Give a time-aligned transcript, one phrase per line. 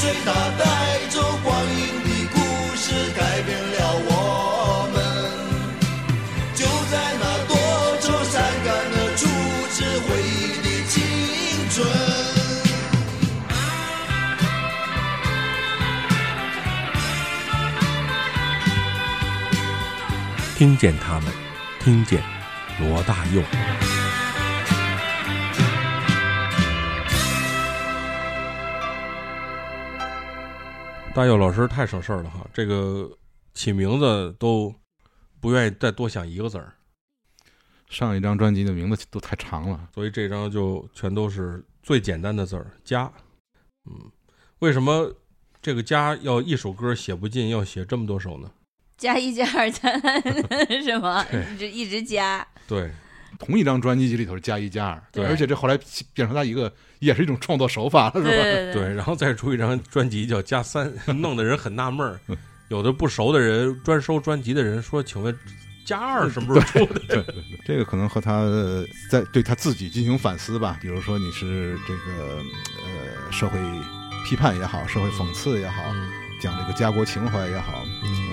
[0.00, 0.62] 随它带
[1.10, 2.36] 走光阴的故
[2.76, 2.86] 事，
[3.16, 3.76] 改变了
[4.06, 4.10] 我
[4.94, 4.96] 们。
[6.54, 7.52] 就在那多
[8.00, 8.34] 愁善
[8.64, 9.20] 感的初
[9.72, 9.76] 次
[10.06, 10.94] 回忆的青
[11.74, 11.76] 春。
[20.56, 21.32] 听见他们，
[21.80, 22.22] 听见
[22.78, 23.42] 罗大佑。
[31.18, 33.10] 大佑老师太省事儿了哈，这个
[33.52, 34.72] 起名字都
[35.40, 36.72] 不愿意再多想一个字儿，
[37.88, 43.12] 上一张专辑的名字都太长了，所以这张就全都是最简单的字儿“家”。
[43.90, 44.12] 嗯，
[44.60, 45.12] 为什么
[45.60, 48.52] 这个“家”要一首歌写不尽，要写这么多首呢？
[48.96, 50.00] 加一加二三
[50.80, 51.26] 是吗？
[51.52, 52.92] 一直一直加，对，
[53.38, 55.78] 同一张专辑里头是加一加二，对而且这后来
[56.12, 58.30] 变成他一个也是一种创作手法了，是吧？
[58.30, 62.18] 对对对，然后再出一张专辑叫《加三》， 弄得人很纳闷儿。
[62.68, 65.34] 有的不熟的人，专收专辑的人说：“请问
[65.86, 70.78] 加二什么时候出的对对对，这个可能和他呃在对他自己进行反思吧。
[70.82, 72.42] 比如说你是这个
[72.84, 73.58] 呃社会
[74.28, 76.10] 批判也好，社会讽刺也好，嗯
[76.42, 78.30] 讲这个家国情怀也好，嗯，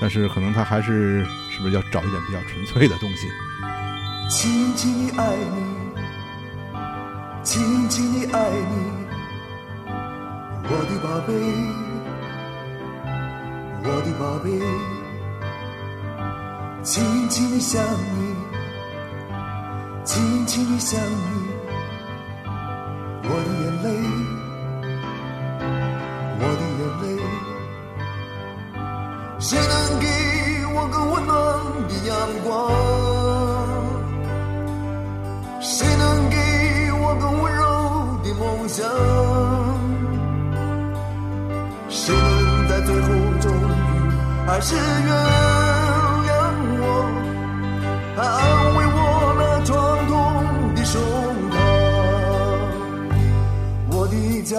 [0.00, 3.28] 但是可能他还是是不是要找一点比较纯粹的东西？
[4.26, 5.56] 轻轻地爱你，
[7.42, 8.74] 轻轻地爱你，
[10.64, 11.30] 我的宝贝，
[13.84, 14.46] 我的宝贝，
[16.82, 18.34] 轻轻地想你，
[20.04, 21.06] 轻轻地想你，
[23.22, 23.86] 我的眼泪，
[26.40, 27.06] 我的眼泪，
[29.38, 30.04] 谁能给
[30.74, 31.32] 我个温暖
[31.88, 33.13] 的阳光？
[35.66, 36.36] 谁能给
[37.00, 37.62] 我更温柔
[38.22, 38.86] 的梦想？
[41.88, 43.08] 谁能在最后
[43.40, 43.72] 终于
[44.46, 44.82] 还是原
[46.26, 46.30] 谅
[46.80, 46.84] 我，
[48.14, 48.40] 还安
[48.76, 48.98] 慰我
[49.38, 49.72] 那创
[50.06, 50.12] 痛
[50.74, 51.00] 的胸
[51.50, 51.56] 膛？
[53.90, 54.52] 我的家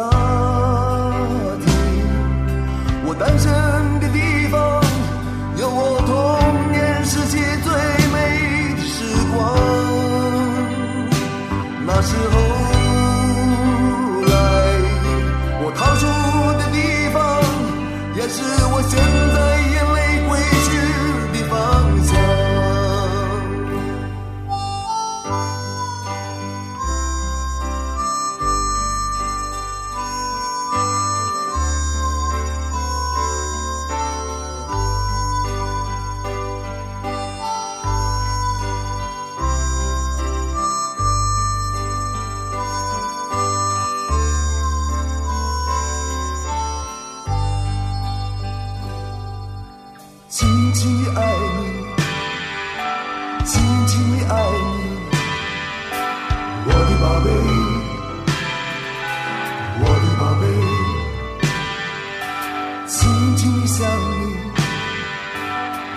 [63.78, 64.38] 想你，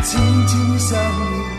[0.03, 1.58] 静静想你，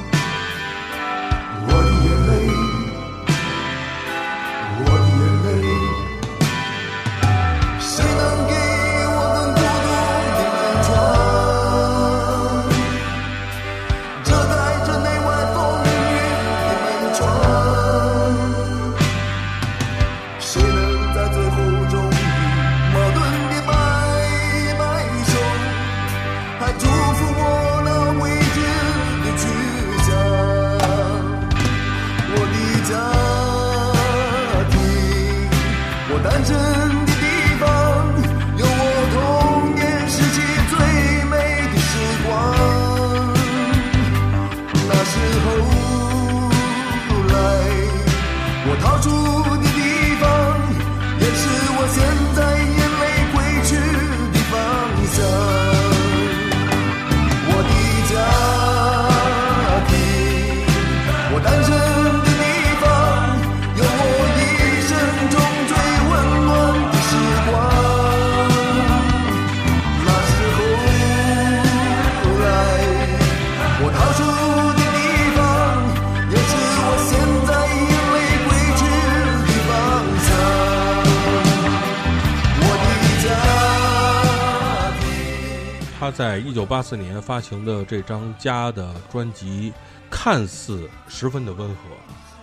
[86.69, 89.73] 八四年发行的这张《家》的专辑，
[90.07, 91.75] 看似十分的温和，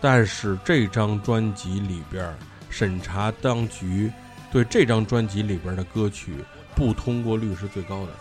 [0.01, 2.35] 但是这张专辑里边儿
[2.69, 4.11] 审查当局
[4.51, 6.45] 对这张专辑里边的歌曲
[6.75, 8.13] 不通过率是最高的。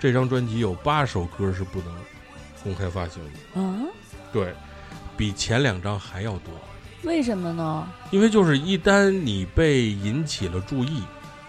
[0.00, 1.94] 这张专辑有八首歌是不能
[2.64, 3.78] 公开发行的，啊？
[4.32, 4.52] 对
[5.16, 6.52] 比前两张还要多。
[7.04, 7.88] 为什么呢？
[8.10, 11.00] 因为就是一旦你被引起了注意，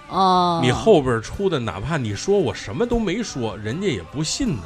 [0.09, 4.63] 哦，你后边出的哪怕你说我什么都没说，人家也不信呢，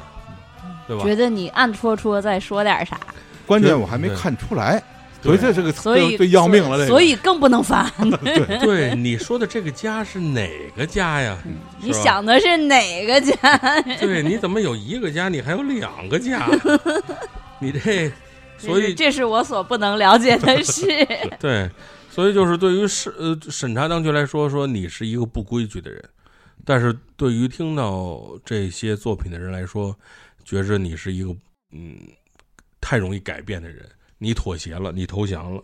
[0.88, 1.04] 对吧？
[1.04, 3.00] 觉得你暗戳戳再说点啥，
[3.46, 4.82] 关键我还没看出来，
[5.22, 7.90] 所以这是个所以最要命了，这个所以更不能发。
[8.24, 11.38] 对 对你说的这个家是哪个家呀？
[11.82, 13.36] 你想的是哪个家？
[14.00, 16.48] 对，你怎么有一个家，你还有两个家？
[17.60, 18.12] 你这，
[18.58, 20.86] 所以这是我所不能了解的事。
[21.40, 21.70] 对，
[22.14, 26.10] 所以就是对于审呃审查当局来说，说你是一个不规矩的人，
[26.64, 29.98] 但是对于听到这些作品的人来说，
[30.44, 31.36] 觉着你是一个
[31.72, 31.98] 嗯
[32.80, 33.84] 太容易改变的人，
[34.20, 35.64] 你妥协了，你投降了。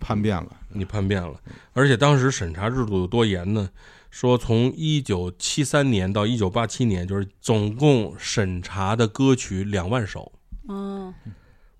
[0.00, 1.40] 叛变了，你叛变了，
[1.72, 3.68] 而且当时审查制度有多严呢？
[4.10, 10.32] 说从一九七三年到一九八七年，就是总共审查的歌曲两万首，
[10.68, 11.14] 嗯，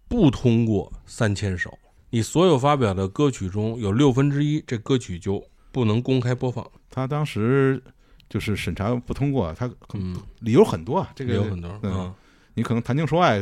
[0.09, 1.77] 不通过三千首。
[2.11, 6.69] 你所有发表的歌曲中有六分之一，这歌曲就不能公开播放。
[6.91, 7.83] 他当时
[8.29, 12.15] 就是审查不通过，他嗯，理由很多啊，这个有很多嗯啊，
[12.55, 13.39] 你可能谈情说爱，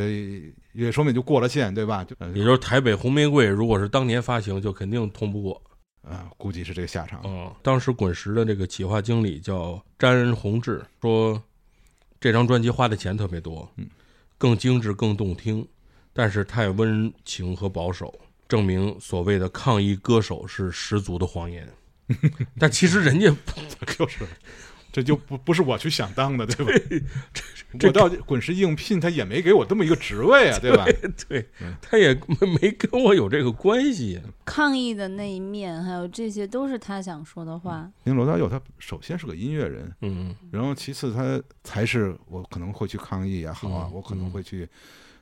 [0.73, 2.05] 也说明就过了线，对吧？
[2.05, 5.63] 就也就是台北红玫瑰，如果是当年发行，就肯定通不过。
[6.03, 7.21] 啊，估计是这个下场。
[7.25, 11.43] 嗯，当时滚石的这个企划经理叫詹宏志，说
[12.21, 13.89] 这张专辑花的钱特别多，嗯，
[14.39, 15.67] 更精致、更动听，
[16.13, 18.15] 但是太温情和保守，
[18.49, 21.69] 证明所谓的抗议歌手是十足的谎言。
[22.59, 23.35] 但其实人家
[23.99, 24.25] 就是，
[24.93, 27.07] 这就不不是我去想当的，对吧？
[27.79, 30.87] 这我到滚石应聘，他也没给我这么一个职位啊，对吧？
[31.29, 34.23] 对嗯，他也没没跟我有这个关系。
[34.45, 37.91] 抗议的那一面，还有这些都是他想说的话。
[38.05, 44.67] 因为罗大佑他首先是个音乐人，嗯然后其次他才是我可能会去抗议也好啊，嗯我可能会去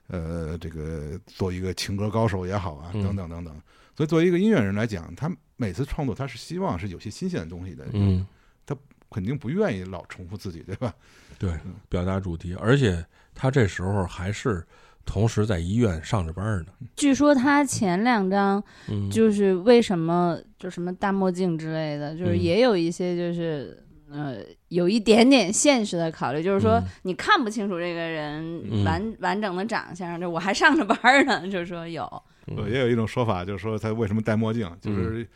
[0.08, 3.54] 呃这个做一个情歌高手也好啊，嗯等等等等。
[3.96, 8.26] 所以作为一个音乐人来讲，他每次创作他是希望是有些新鲜的东西的，嗯，
[8.66, 8.76] 他
[9.10, 10.92] 肯定不愿意老重复自己，对吧？
[11.38, 11.52] 对，
[11.88, 13.04] 表达主题，而且
[13.34, 14.66] 他这时候还是
[15.04, 16.72] 同时在医院上着班呢。
[16.96, 23.80] 据说他前两张嗯，就是为什么就什么大墨镜之类的，就是嗯也有一些就是。
[24.14, 24.36] 呃，
[24.68, 26.84] 有一点点现实的考虑，就是说嗯。
[27.02, 28.84] 你看不清楚这个人嗯。
[28.84, 32.22] 完、完整的长相，就我还上着班呢，就是说有，
[32.68, 35.26] 也有一种说法，就是说他为什么戴墨镜，就是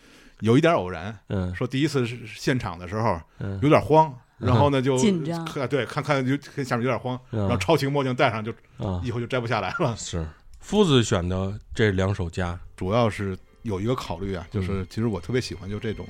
[0.40, 1.18] 有一点偶然。
[1.28, 1.52] 嗯。
[1.56, 3.58] 说第一次是现场的时候嗯。
[3.62, 7.40] 有点慌，然后呢就紧张对看看就看下面有点慌，嗯。
[7.40, 9.02] 然后超轻墨镜戴上就啊。
[9.04, 9.96] 以后就摘不下来了。
[9.96, 10.24] 是。
[10.60, 16.06] 夫子选的这两首家，主要是有一个考虑啊，嗯就是其实我特别喜欢就这种，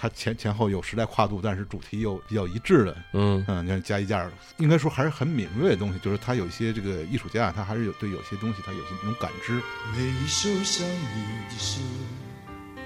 [0.00, 2.96] 它前前后有时代跨度，但是主题又比较一致的。
[3.12, 9.60] 嗯嗯，你看加一件儿，应该说还是很敏锐的东西，就是他有一些这个艺术家，他还是有对有些东西他有些那种感知。
[9.94, 11.80] 每一首想你的诗，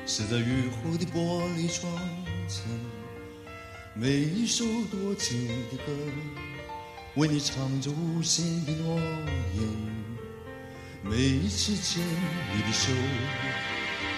[0.05, 1.89] 写在雨后的玻璃窗
[2.49, 2.65] 前；
[3.95, 5.93] 每一首多情的歌，
[7.15, 9.63] 为你唱着无限的诺言。
[11.05, 12.91] 每一次牵你的手，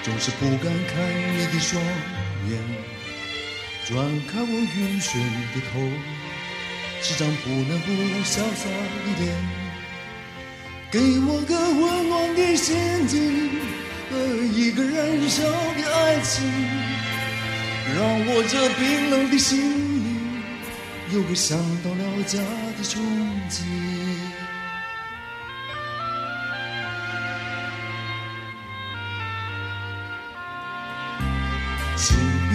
[0.03, 1.83] 总是不敢看你的双
[2.51, 2.59] 眼。
[3.87, 3.95] 转
[4.27, 5.17] 开我晕眩
[5.55, 5.79] 的头，
[7.01, 7.93] 是张不能不
[8.25, 9.25] 潇洒的脸。
[10.91, 13.51] 给我个温暖的心境
[14.11, 14.17] 和
[14.55, 16.45] 一个燃烧的爱情，
[17.95, 19.61] 让我这冰冷的心
[20.05, 20.43] 灵
[21.13, 22.39] 有个想到了家
[22.77, 22.99] 的憧
[23.51, 23.63] 憬。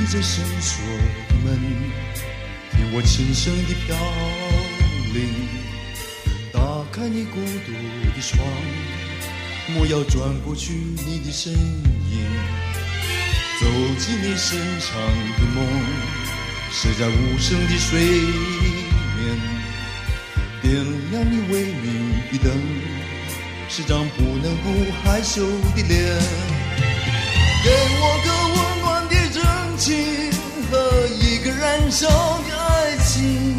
[0.02, 0.82] 闭着伸缩
[1.30, 1.60] 的门，
[2.72, 3.96] 听我轻声的飘
[5.14, 5.30] 零。
[6.52, 6.60] 打
[6.92, 7.72] 开你孤独
[8.10, 8.44] 的窗，
[9.68, 12.26] 莫要转过去你的身影，
[13.60, 13.68] 走
[14.00, 14.90] 进你深长
[15.38, 15.64] 的梦，
[16.72, 18.02] 睡在无声的睡
[19.20, 19.38] 眠，
[20.64, 22.52] 点亮你微明的灯，
[23.70, 26.18] 是张不能不害羞的脸。
[27.64, 28.41] 给我个
[31.92, 33.56] 个燃烧的爱情。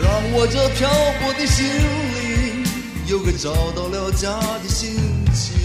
[0.00, 0.88] 让我这漂
[1.20, 2.64] 泊的心灵
[3.06, 4.94] 有个找到了家的心
[5.34, 5.58] 情。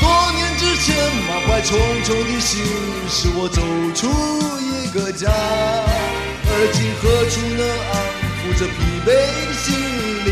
[0.00, 0.96] 多年之前
[1.28, 2.64] 满怀重重的心，
[3.10, 3.60] 使我走
[3.94, 4.08] 出
[4.60, 7.94] 一个家，而今何处能安
[8.40, 8.72] 抚这疲
[9.04, 9.06] 惫
[9.46, 9.66] 的心
[10.24, 10.25] 灵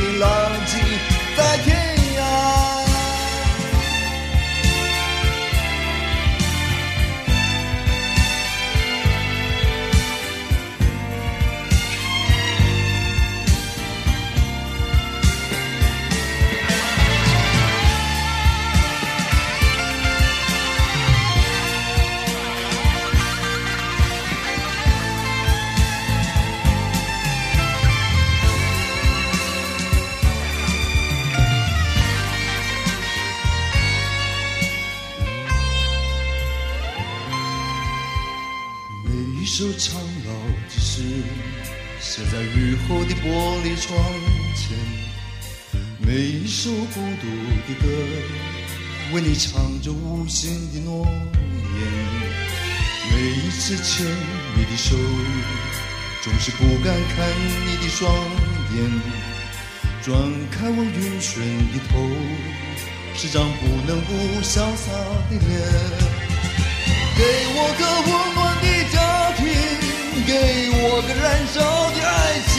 [42.89, 43.25] 后的玻
[43.63, 43.99] 璃窗
[44.55, 44.77] 前；
[45.99, 47.27] 每一首孤独
[47.67, 47.89] 的歌，
[49.13, 51.81] 为你唱着无心的诺言。
[53.11, 54.07] 每一次牵
[54.57, 54.97] 你的手，
[56.23, 57.27] 总是不敢看
[57.67, 58.13] 你的双
[58.75, 58.77] 眼。
[60.03, 60.15] 转
[60.51, 61.39] 开我晕眩
[61.73, 61.93] 的头，
[63.15, 64.13] 是张不能不
[64.43, 64.93] 潇洒
[65.31, 65.41] 的脸。
[67.17, 67.23] 给
[67.55, 68.13] 我个吻，
[70.35, 70.41] 给
[70.73, 71.57] 我个燃烧
[71.95, 72.13] 的爱
[72.51, 72.59] 情，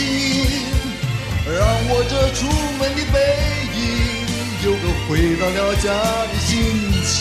[1.43, 2.47] 让我这出
[2.79, 3.15] 门的背
[3.75, 3.77] 影
[4.63, 5.91] 有个回到了家
[6.31, 6.49] 的心
[7.03, 7.13] 情。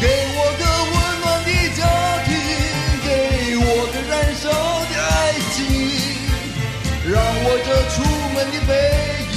[0.00, 0.06] 给
[0.38, 0.62] 我个
[0.94, 1.82] 温暖的家
[2.26, 2.30] 庭，
[3.02, 3.08] 给
[3.58, 4.46] 我个燃烧
[4.86, 5.58] 的爱情，
[7.10, 7.96] 让我这出
[8.34, 8.70] 门的背
[9.34, 9.36] 影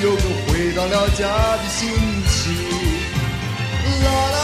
[0.00, 1.20] 有个回到了家
[1.56, 1.90] 的心
[2.30, 2.38] 情。
[4.04, 4.41] 啦啦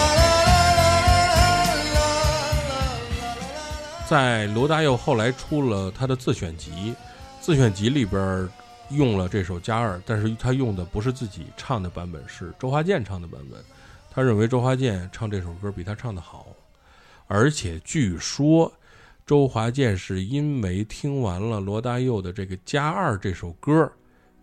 [4.08, 6.94] 在罗大佑后来出了他的自选集，
[7.42, 8.48] 自选集里边
[8.88, 13.62] 用了这首《加二》，但是他用的不是自己唱的版本，是周华健唱的版本。
[14.10, 16.46] 他认为周华健唱这首歌比他唱的好，
[17.26, 18.72] 而且据说
[19.26, 23.92] 周华健是因为听完了罗大佑的这个《加二》这首歌，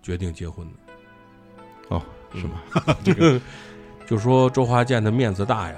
[0.03, 1.95] 决定结婚的。
[1.95, 2.01] 哦，
[2.35, 2.61] 是吗？
[3.03, 3.41] 这个
[4.05, 5.75] 就说周华健的面子大呀，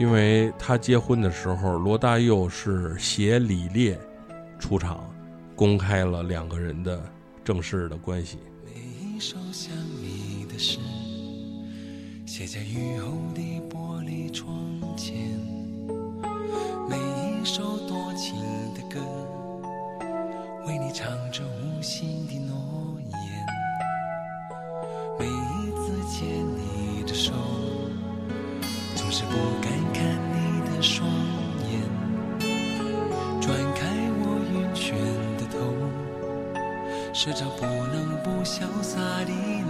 [0.00, 4.00] 因为他结婚的时候，罗大佑是携李烈
[4.58, 5.04] 出场，
[5.54, 6.98] 公开了两个人的
[7.44, 8.38] 正式的关系。
[8.64, 10.78] 每一首想你的诗，
[12.24, 14.50] 写在雨后的玻璃窗
[14.96, 15.12] 前；
[16.88, 18.36] 每一首多情
[18.72, 18.98] 的歌，
[20.66, 23.46] 为你唱着无心的诺言。
[25.18, 26.26] 每一次牵
[26.56, 27.34] 你的手，
[28.96, 29.69] 总是不敢
[37.22, 39.68] 是张不能不潇洒的脸。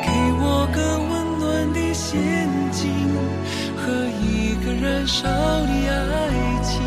[0.00, 2.86] 给我个温暖的陷阱
[3.76, 3.82] 和
[4.22, 6.80] 一个燃烧的爱情，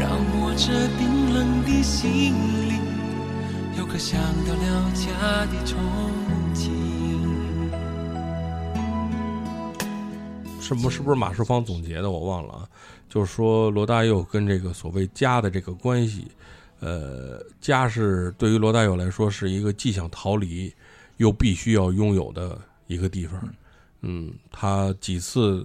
[0.00, 0.08] 让
[0.40, 2.32] 我这冰冷的心
[2.70, 2.80] 里
[3.76, 5.76] 有个想到了家的憧
[6.54, 6.72] 憬。
[10.62, 12.10] 是不是不是马世芳总结的？
[12.10, 12.66] 我忘了啊。
[13.10, 16.28] 就是说罗大佑跟这个所谓家的这个关系，
[16.82, 20.74] 呃，家是对于罗大佑来说是一个既想逃离，
[21.18, 23.40] 又必须要拥有的一个地方。
[24.00, 25.64] 嗯，他几次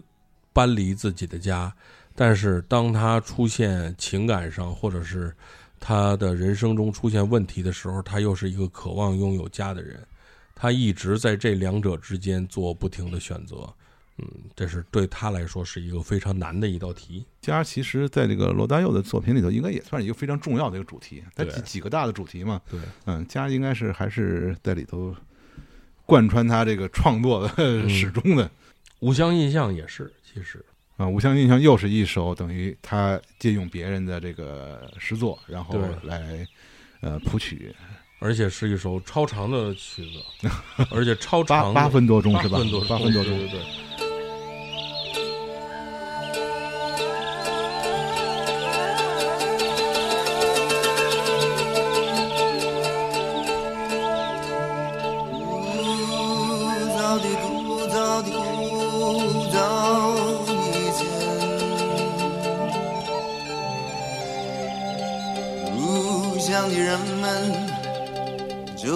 [0.53, 1.73] 搬离自己的家，
[2.13, 5.35] 但是当他出现情感上或者是
[5.79, 9.99] 他的人生中出现问题的时候，他又是一个渴望拥有家的人。
[10.53, 13.67] 他一直在这两者之间做不停的选择。
[14.19, 17.23] 嗯，这是对他来说是一个非常难的一道题。
[17.39, 21.23] 家其实在这个罗大佑的作品里头，应该也算是一个非常重要的一个主题。
[21.35, 25.15] 它对几几个大的主题嘛，对，嗯，家应该是还是在里头
[26.05, 28.49] 贯穿他这个创作的嗯 始终的。
[28.99, 36.47] 无相印象也是，其实啊，《无相印象》又是一首等于他借用别人的这个诗作，然后来
[37.01, 37.75] 呃谱曲，
[38.17, 40.03] 而且是一首超长的曲
[40.41, 40.49] 子，
[40.89, 42.81] 而且超长的八分多钟是吧八分多？
[42.85, 43.49] 八分多钟对。
[43.49, 43.86] 对对。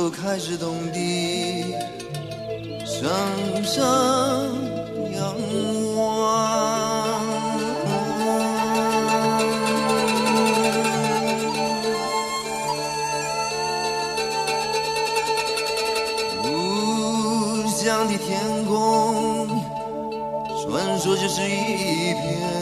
[0.01, 1.75] 就开始懂得
[2.83, 3.07] 声
[3.63, 3.77] 声
[5.13, 5.35] 仰
[5.95, 7.21] 望。
[16.41, 16.47] 故
[17.69, 19.47] 乡的天空，
[20.63, 22.60] 传说就是一片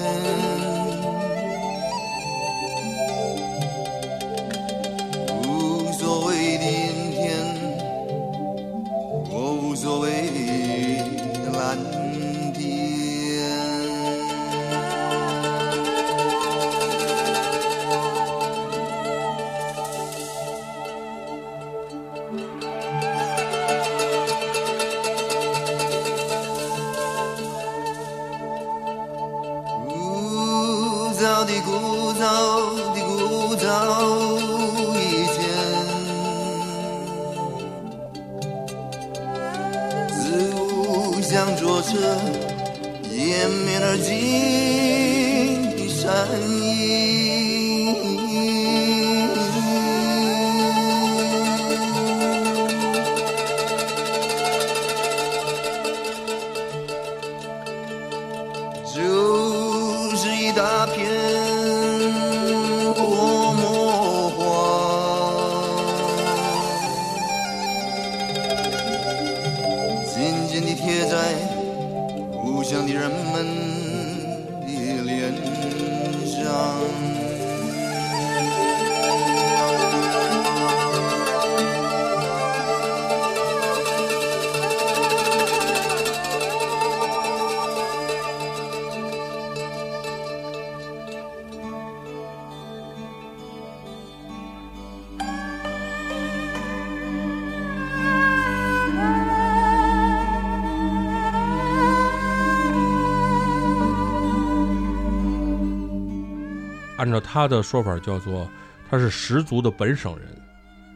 [107.00, 108.48] 按照他的说法叫做
[108.90, 110.28] 他是十足的本省人，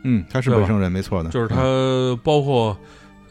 [0.03, 2.19] 嗯，他是本省人，没错的，就是他嗯。
[2.23, 2.77] 包括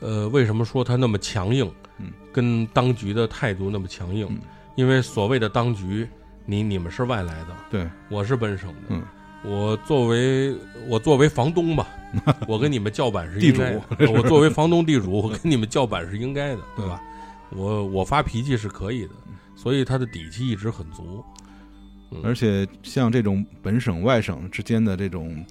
[0.01, 4.39] 呃为什么说他那么强硬，嗯，跟当局的态度那么强硬，嗯。
[4.75, 6.09] 因为所谓的当局，
[6.47, 9.03] 你你们是外来的，对，我是本省的，嗯。
[9.45, 10.57] 我作为
[10.89, 11.87] 我作为房东吧，
[12.49, 13.97] 我跟你们叫板是地应该主。
[13.97, 17.03] 的我作为房东地主，我跟你们叫板是应该的，对吧？
[17.51, 19.15] 我我发脾气是可以的，
[19.55, 21.23] 所以他的底气一直很足。
[22.13, 22.21] 嗯。
[22.25, 25.45] 而且像这种本省外省之间的这种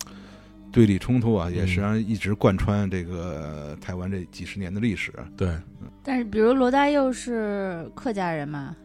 [0.72, 5.12] 对立冲突啊，也实际上一直贯穿这个台湾这几十年的历史。
[5.36, 5.58] 对，
[6.04, 8.76] 但是比如罗大佑是客家人嘛，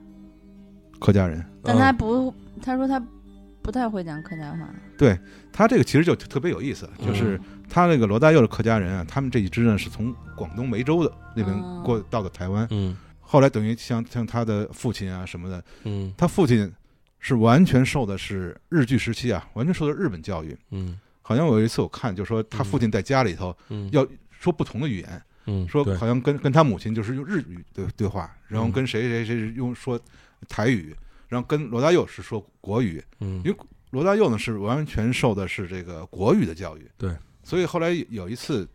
[0.99, 1.97] 客家人，但他嗯。
[1.97, 3.01] 不，他说他
[3.63, 4.69] 不太会讲客家话。
[4.99, 5.19] 对
[5.53, 11.83] 他这个其实就特别有意思，就是他那个罗大佑的客家人啊，他们这一支呢是从广东梅州的那边哦。
[11.85, 12.97] 过到的台湾，嗯。
[13.21, 16.13] 后来等于像像他的父亲啊什么的，嗯。
[16.17, 16.73] 他父亲
[17.27, 20.57] 是完全受的是日据时期啊，完全受的日本教育。
[20.71, 20.99] 嗯。
[21.23, 28.73] 好像我有一次我看，就说他父亲在家里头嗯，要说不同的语言，嗯说好像跟跟他母亲就是用日语对对话，然后嗯。
[28.73, 30.01] 跟谁谁谁是用说
[30.49, 30.95] 台语，
[31.27, 33.03] 然后跟罗大佑是说国语。
[33.19, 33.43] 嗯。
[33.45, 33.57] 因为
[33.91, 37.13] 罗大佑呢是完全受的是这个国语的教育，对，
[37.43, 38.69] 所以后来有一次，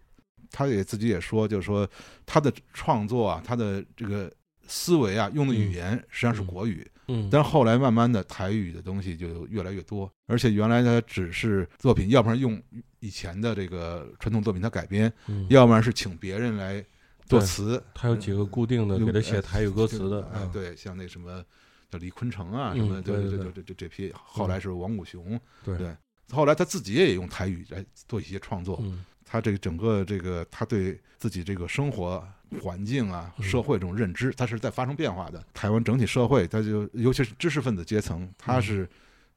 [0.49, 1.87] 他也自己也说，就是说
[2.25, 4.31] 他的创作啊，他的这个
[4.71, 12.59] 思维啊，用的语言实际上是国语，嗯，但是后来慢慢的台语的东西就越来越多，而且原来他只是作品，要不然用
[13.01, 15.45] 以前的这个传统作品他改编，嗯。
[15.49, 16.83] 要不然是请别人来
[17.25, 21.43] 作词，他有几个固定的有给他写台语歌词的，哎，嗯，对，像那什么
[21.89, 25.77] 叫李坤城啊，嗯什么，对对对对这这这这批，后来是王武雄，对。
[25.77, 25.93] 对，
[26.31, 29.03] 后来他自己也用台语来做一些创作，嗯。
[29.23, 32.21] 他这个整个这个他对自己这个生活
[32.59, 35.45] 环境啊、嗯社会这种认知，它是在发生变化的。
[35.53, 38.89] 台湾整体社会，它就尤其是知识分子阶层，他嗯是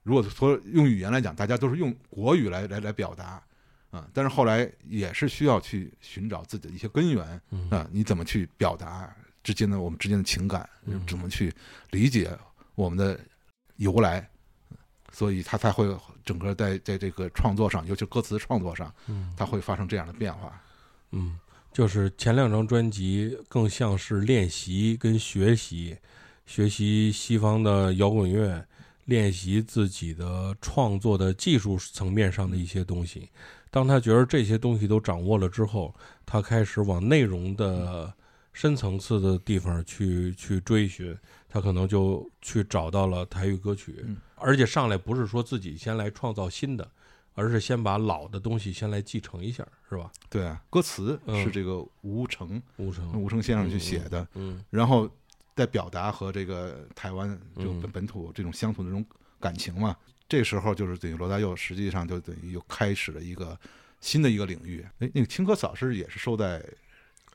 [0.03, 3.43] 如果说用语言来讲，大家都是用国语来来来表达。
[3.91, 9.09] 啊，但是后来也是需要去寻找自己的一些根源嗯啊，你怎么去表达
[9.45, 11.55] 之间的我们之间的情感，嗯怎么去
[11.93, 12.37] 理解
[12.75, 13.17] 我们的
[13.77, 14.29] 由来，
[15.13, 20.61] 所以他才会整个在在这个创作上，尤其歌词创作上，嗯它会发生这样的变化。
[21.13, 21.39] 嗯，
[21.75, 25.97] 就是前两张专辑更像是练习跟学习，
[26.47, 28.65] 学习西方的摇滚乐，
[29.07, 33.29] 练习自己的创作的技术层面上的一些东西。
[33.73, 35.93] 当他觉得这些东西都掌握了之后，
[36.25, 38.15] 他开始往内容的
[38.53, 41.13] 深层次的地方去去追寻，
[41.49, 46.89] 他可能就去找到了台语歌曲，嗯而且上来不是说自己先来创造新的，
[47.35, 50.11] 而是先把老的东西先来继承一下，是吧？
[50.31, 55.11] 对啊，歌词嗯是这个吴成吴成，吴成先生去写的，嗯然后
[55.55, 59.05] 在表达和这个台湾这种嗯本本土这种乡土的这种
[59.41, 59.97] 感情嘛。
[60.27, 63.59] 这时候就是等于罗大佑实际上就等于又开始了一个
[64.01, 64.85] 新的一个领域。
[65.01, 66.65] 哎，那个青稞嫂是也是收在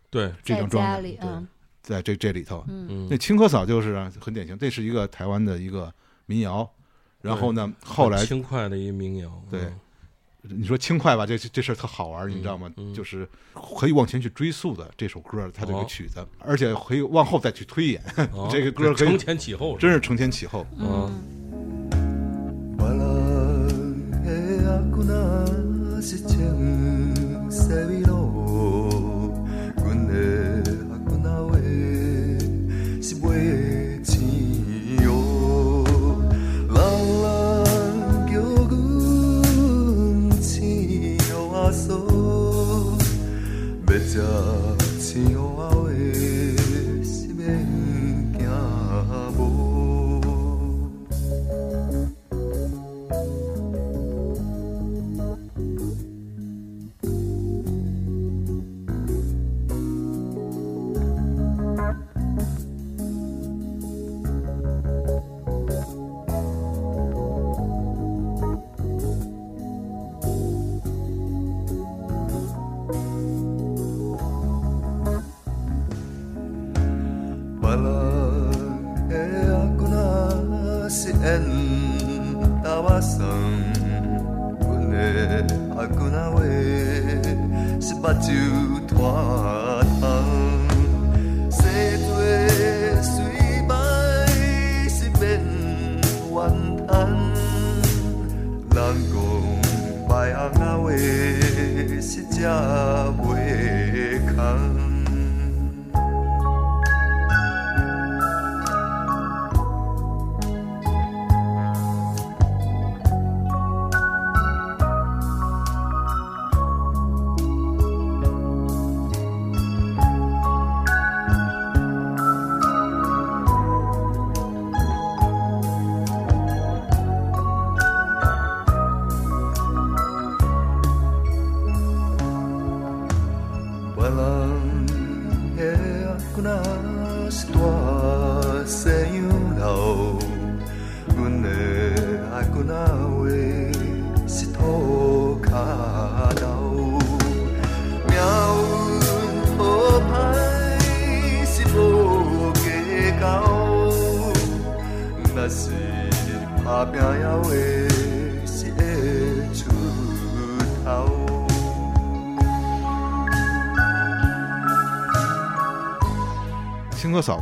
[0.10, 1.48] 对，这张专辑家里，
[1.82, 2.66] 在这这里头。
[2.68, 5.94] 嗯嗯那青稞嫂就是啊很典型，这是一个台湾的一个
[6.26, 6.70] 民谣。
[7.22, 9.80] 然后呢，后来轻快的一民谣，对嗯
[10.42, 12.72] 你说轻快吧，这这这事儿特好玩儿，你知道吗？
[12.78, 13.28] 嗯就是
[13.78, 20.66] 可以往前去追溯的这首歌，它这个哦曲子，而且可以往后再去推演， 哦这个歌可以承前启后，真是承前启后。
[20.78, 21.12] 嗯
[44.18, 44.24] 要
[45.00, 45.49] 食钱
[88.10, 88.98] 目睭拖
[90.00, 90.02] 窗，
[91.52, 91.62] 洗
[92.08, 92.10] 做
[93.04, 93.14] 水
[93.68, 93.70] 歹
[94.90, 95.22] 是免
[96.32, 96.36] 怨
[96.88, 96.90] 叹，
[98.74, 98.78] 人
[99.12, 99.14] 讲
[100.08, 100.90] 歹翁仔话
[102.02, 102.38] 是正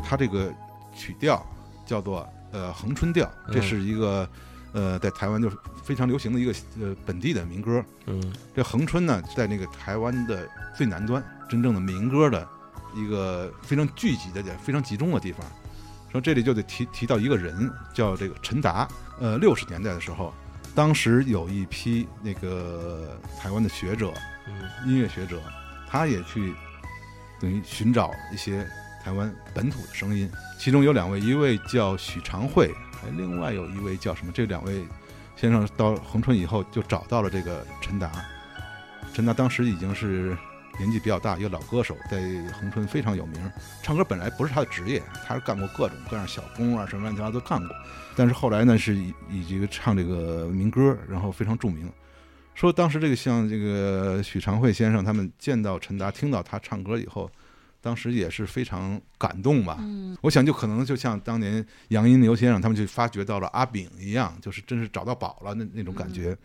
[0.07, 0.53] 青稞嫂她这个
[0.95, 1.45] 曲调
[1.85, 4.29] 叫做呃恒春调，这嗯是一个
[4.71, 7.83] 呃在台湾就是非常流行的一个呃本地的民歌。
[8.05, 12.47] 嗯这恒春呢，在那个台湾的最南端，真正的民歌的
[12.95, 15.45] 一个非常聚集的、非常集中的地方。
[16.09, 18.87] 说这里就得提提到一个人，叫这个陈达。
[19.19, 20.33] 呃，六十年代的时候，
[20.73, 24.13] 当时有一批那个台湾的学者，
[24.47, 25.41] 嗯音乐学者，
[25.87, 26.53] 他也去
[27.41, 28.65] 等于寻找一些
[29.07, 30.29] 台湾本土的声音。
[30.57, 34.33] 其中有两位，一位叫许长惠，还另外有一位叫什么？
[34.35, 34.83] 这两位
[35.37, 38.11] 先生到恒春以后就找到了这个陈达。
[39.13, 40.37] 陈达当时已经是
[40.77, 42.19] 年纪比较大，一个老歌手，在
[42.51, 43.49] 恒春非常有名。
[43.81, 47.73] 唱歌本来不是他的职业，他是干过各种各样小工啊，什么乱七八糟都干过。
[48.13, 51.89] 但是后来呢，是以以这个唱这个民歌，然后非常著名。
[52.55, 57.31] 说当时这个像这个许长惠先生他们见到陈达，听到他唱歌以后，
[57.87, 59.77] 当时也是非常感动吧。
[59.79, 66.37] 嗯我想就可能就像当年杨荫刘先生他们就发掘到了阿炳一样，就是真是找到宝了那那种感觉。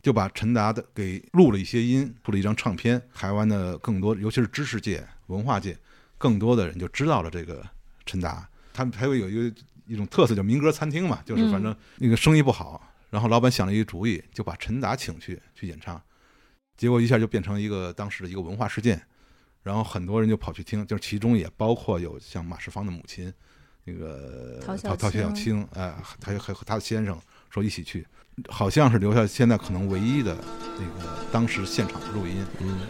[0.00, 3.00] 就把陈达的给录了一些音，出了一张唱片。
[3.14, 5.76] 台湾的更多，尤其是知识界、文化界，
[6.18, 7.64] 更多的人就知道了这个
[8.04, 8.48] 陈达。
[8.72, 16.02] 他们还会有一个一种特色，叫民歌餐厅嘛，就是反正那个生意不好，然后老板想了一个主意，就把陈达请去去演唱，
[16.76, 19.00] 结果一下就变成一个当时的一个文化事件。
[19.62, 23.32] 然后很多人就跑去听，就是其中也包括有像马世芳的母亲，
[23.84, 28.06] 那个陶小陶雪小青青，哎，还有还有和他的先生说一起去，
[28.48, 30.36] 好像是留下现在可能唯一的
[30.78, 32.44] 那个当时现场的录音。
[32.60, 32.80] 嗯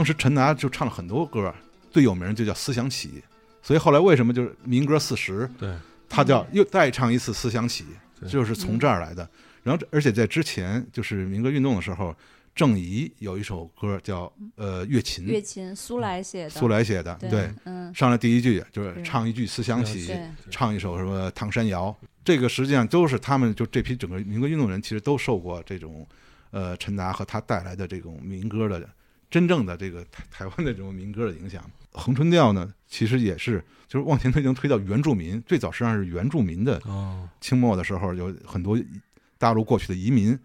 [0.00, 1.54] 当时陈达就唱了很多歌，
[1.90, 3.08] 最有名就叫《思想起》，
[3.60, 5.76] 所以后来为什么就是民歌四十，对，
[6.08, 7.84] 他叫又再唱一次《思想起》，
[8.26, 9.28] 就是从这儿来的。
[9.62, 12.16] 然后而且在之前就是民歌运动的时候，
[12.54, 20.08] 郑怡有一首歌叫呃《乐琴》，乐琴苏来写的，苏来写的，对，嗯，上来第一句就是唱一句《思想起》，
[20.50, 26.08] 唱一首什么《唐山谣》，这个实际上都是他们就这批整个民歌运动人，其实都受过这种
[26.52, 28.88] 呃陈达和他带来的这种民歌的
[29.30, 31.62] 真正的这个台台湾的这种民歌的影响。
[31.92, 38.78] 恒春调呢，其实也是就是往前推，能推到原住民，最早实际上是原住民的哦，清末的时候，有很多
[39.38, 40.38] 大陆过去的移民，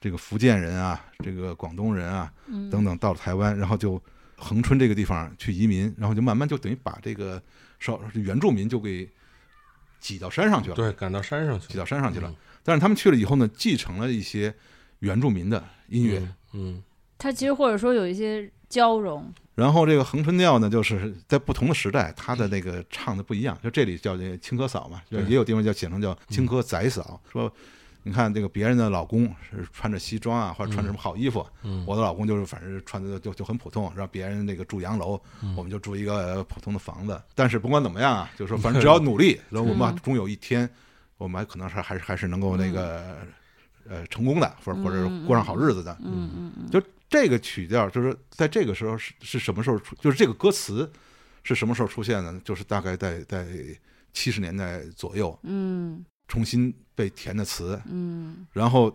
[0.00, 2.70] 这个福建人啊，这个广东人啊嗯。
[2.70, 4.02] 等等到了台湾，然后就
[4.36, 7.40] 恒春这个地方去移民，然后就慢慢就等于把这个
[7.78, 9.08] 少原住民就给
[10.00, 12.28] 挤到山上去了，对，赶到山上去挤到山上去了。
[12.28, 12.36] 嗯。
[12.64, 14.52] 但是他们去了以后呢，继承了一些
[14.98, 16.82] 原住民的音乐，嗯，
[17.18, 23.58] 它其实或者说有一些交融，然后这个恒春调呢，就是在不同的时代，它的那个唱的不一样。
[23.62, 27.20] 就这里叫这个青稞嫂嘛，就对也有地方叫写成叫青稞仔嫂。
[27.32, 27.52] 说，
[28.04, 37.20] 你看这个别人的老公是穿着西装啊，或者穿着什么好衣服，嗯我的老公就是反正穿的就就很普通，让别人那个住洋楼，嗯我们就住一个呃普通的房子。
[37.34, 40.68] 但是不管怎么样啊，就是说反正只要努力，然后我们嗯终有一天，
[41.16, 43.16] 我们还可能是还是还是能够那个
[43.88, 45.96] 呃成功的，或者或者是过上好日子的。
[46.00, 49.96] 嗯嗯嗯，就这个曲调，就是在这个时候是是什么时候出？
[49.96, 50.90] 就是这个歌词
[51.42, 52.40] 是什么时候出现的呢？
[52.44, 53.46] 就是大概在在
[54.12, 58.94] 七十年代左右，嗯重新被填的词，嗯然后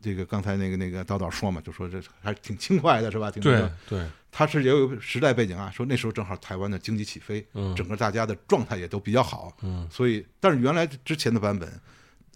[0.00, 3.30] 这个刚才那个那个叨叨说嘛，就说这还挺轻快的，是吧？
[3.30, 11.80] 挺那对对，他是也有时代背景啊，说那时候正好台湾的经济起飞，嗯，整个大家的状态也都比较好，嗯所以但是原来之前的版本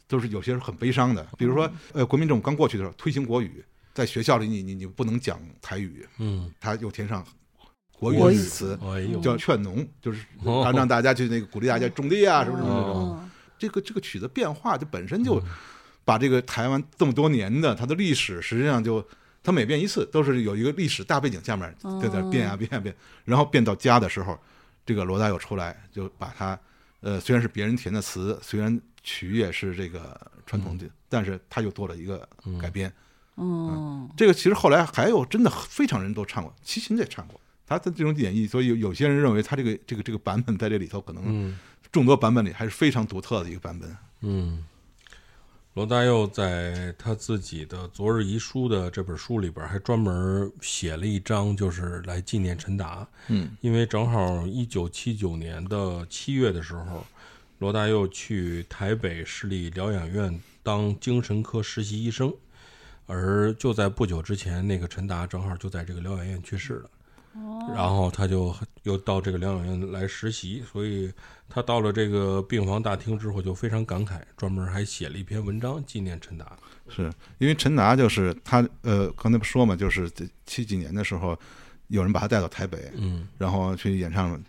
[0.07, 3.65] 都是有些是很悲伤的，比如说呃国民政府刚过去的时候推行国语，
[3.99, 7.27] 在学校里你你你不能讲台语，嗯，他又填上
[7.91, 8.79] 国语的词，
[9.21, 12.97] 叫劝农，就是哦让让大家去那个鼓励大家种地啊，什么什么这种。
[12.97, 13.29] 哦。
[13.59, 15.49] 这个这个曲子变化就本身就嗯。
[16.05, 19.05] 把这个台湾这么多年的它的历史，实际上就
[19.43, 24.39] 它每变一次都是有一个历史大背景下面在在变啊变啊变，然后变到家的时候，
[24.87, 26.57] 这个罗大佑出来就把它
[27.01, 32.57] 呃虽然是别人填的词，虽然曲也是这个传统的，但是他又做了一个嗯。
[32.59, 32.91] 改编。
[33.39, 37.41] 哦，这个其实后来还有真的非常人都唱过，齐秦也唱过。
[37.67, 41.59] 他的这种演绎，所以有有些人认为他这个这个这个版本在这里头可能嗯
[41.93, 43.97] 众多版本里还是非常独特的一个版本。
[44.23, 44.65] 嗯，
[45.75, 53.07] 罗大佑在他自己的《昨日遗书》的这本书里边，还专门写了一章，就是来纪念陈达。
[53.29, 57.07] 嗯因为正好一九七九年的七月的时候，
[57.59, 62.33] 罗大佑去台北市立疗养院当精神科实习医生，
[63.09, 66.91] 而就在不久之前，那个陈达正好就在这个疗养院去世了。
[67.75, 71.13] 然后他就又到这个疗养院来实习，所以
[71.49, 76.57] 他到了这个病房大厅之后就非常感慨，专门还写了一篇文章纪念陈达。
[76.89, 81.39] 是因为陈达就是他呃，刚才不说嘛，就是这七几年的时候，
[81.89, 84.41] 有人把他带到台北，嗯然后去演唱。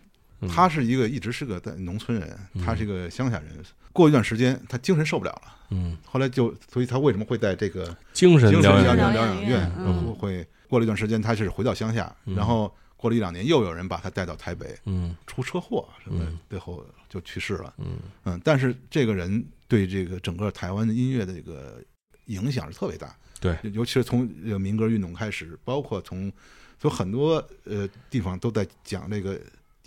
[0.42, 0.50] 嗯。
[0.50, 2.64] 他是一个一直是个在农村人，嗯。
[2.64, 3.48] 他是一个乡下人。
[3.92, 9.50] 过一段时间，他精神受不了了，嗯，后来就，所以他为什么会在这个精神疗疗养院疗养院。
[9.50, 12.36] 院，然后会过了一段时间，他是回到乡下，嗯。
[12.36, 15.16] 然后过了一两年，又有人把他带到台北，嗯。
[15.26, 17.74] 出车祸什么最后就去世了。
[17.80, 17.98] 嗯。
[18.26, 21.84] 嗯，但是这个人对这个整个台湾的音乐的这个
[22.26, 23.14] 影响是特别大。
[23.42, 24.28] 对，尤其是从
[24.62, 26.32] 民歌运动开始，包括从
[26.80, 29.40] 所以很多呃地方都在讲这个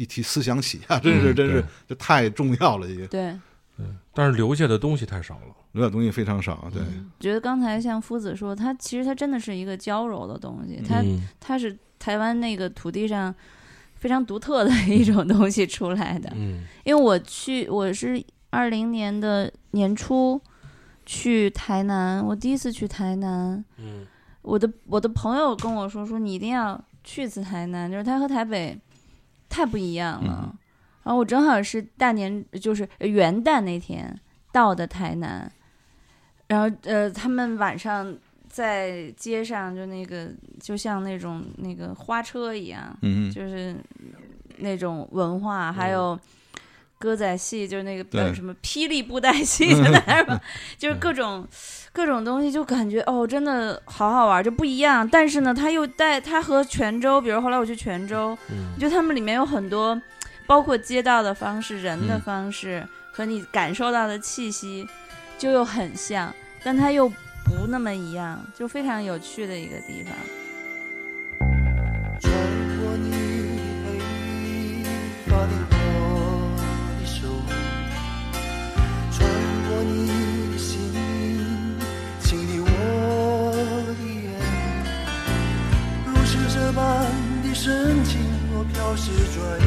[0.03, 1.69] 一提思想起啊，真是嗯真是对。
[1.89, 3.07] 这太重要了，已经。
[3.07, 3.35] 对，
[4.13, 5.55] 但是留下的东西太少了。
[5.73, 6.69] 留下东西非常少。
[6.73, 6.83] 对，
[7.19, 11.27] 觉得刚才像夫子说，他其实他真的是一个娇柔的东西，它嗯。
[11.41, 13.35] 它是台湾那个土地上
[13.95, 16.31] 非常独特的一种东西出来的。
[16.35, 16.65] 嗯。
[16.85, 20.39] 因为我去，我是二零年的年初
[21.07, 24.07] 去台南，我第一次去台南，嗯。
[24.43, 28.77] 我的我的朋友跟我说，说你一定要去一次台南，就是他和台北
[29.53, 30.49] 太不一样了。
[30.49, 30.59] 嗯。
[31.05, 34.19] 然后我正好是大年，就是元旦那天
[34.51, 35.51] 到的台南，
[36.49, 38.17] 然后呃，他们晚上
[38.49, 43.31] 在街上就那个就像那种那个花车一样，嗯。
[43.31, 43.77] 就是
[44.59, 46.19] 那种文化，还有
[47.03, 48.21] 歌仔戏，就是那个对。
[48.21, 50.41] 呃什么霹雳布袋戏，就那什么，
[50.79, 51.45] 就是各种
[51.93, 55.07] 各种东西，就感觉哦，真的好好玩，就不一样。
[55.09, 58.71] 但是呢，它又带它和泉州，比如后来我去泉州，嗯。
[58.77, 60.01] 我觉得他们里面有很多，
[60.47, 62.21] 包括街道的方式、人的嗯。
[62.21, 64.87] 方式、和你感受到的气息，
[65.37, 70.15] 就又很像，但它又不那么一样，就非常有趣的一个地方。
[72.21, 72.33] 穿
[72.79, 73.11] 过你
[73.85, 74.85] 黑
[75.27, 75.82] 发的我
[79.83, 80.07] 你
[80.53, 80.79] 的心
[82.21, 83.53] 情的我
[83.87, 84.31] 的眼，
[86.07, 86.83] 如是这般
[87.43, 88.21] 的深情，
[88.53, 89.67] 我飘逝转眼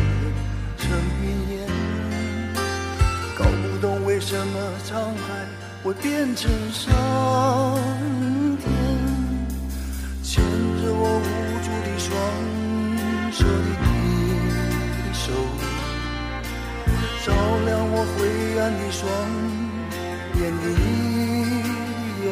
[0.78, 0.84] 成
[1.22, 1.68] 云烟，
[3.38, 4.56] 搞不懂为什么
[4.88, 5.26] 沧海
[5.84, 6.84] 会变成桑
[8.60, 8.66] 田。
[10.24, 11.28] 牵着我无
[11.64, 12.10] 助的双
[13.32, 13.50] 手的
[13.84, 13.88] 你
[15.14, 15.24] 手，
[17.26, 17.28] 照
[17.66, 18.18] 亮我灰
[18.60, 19.04] 暗的双
[20.40, 20.84] 眼的你
[22.24, 22.26] 眼。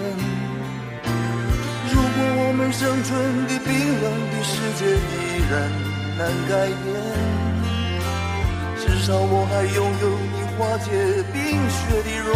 [1.92, 3.12] 如果我们生存
[3.48, 3.70] 的冰
[4.02, 5.52] 冷的世界依然
[6.18, 6.52] 难改
[6.84, 6.86] 变，
[8.80, 10.86] 至少我还拥有你化解
[11.32, 11.38] 冰
[11.70, 12.28] 雪的容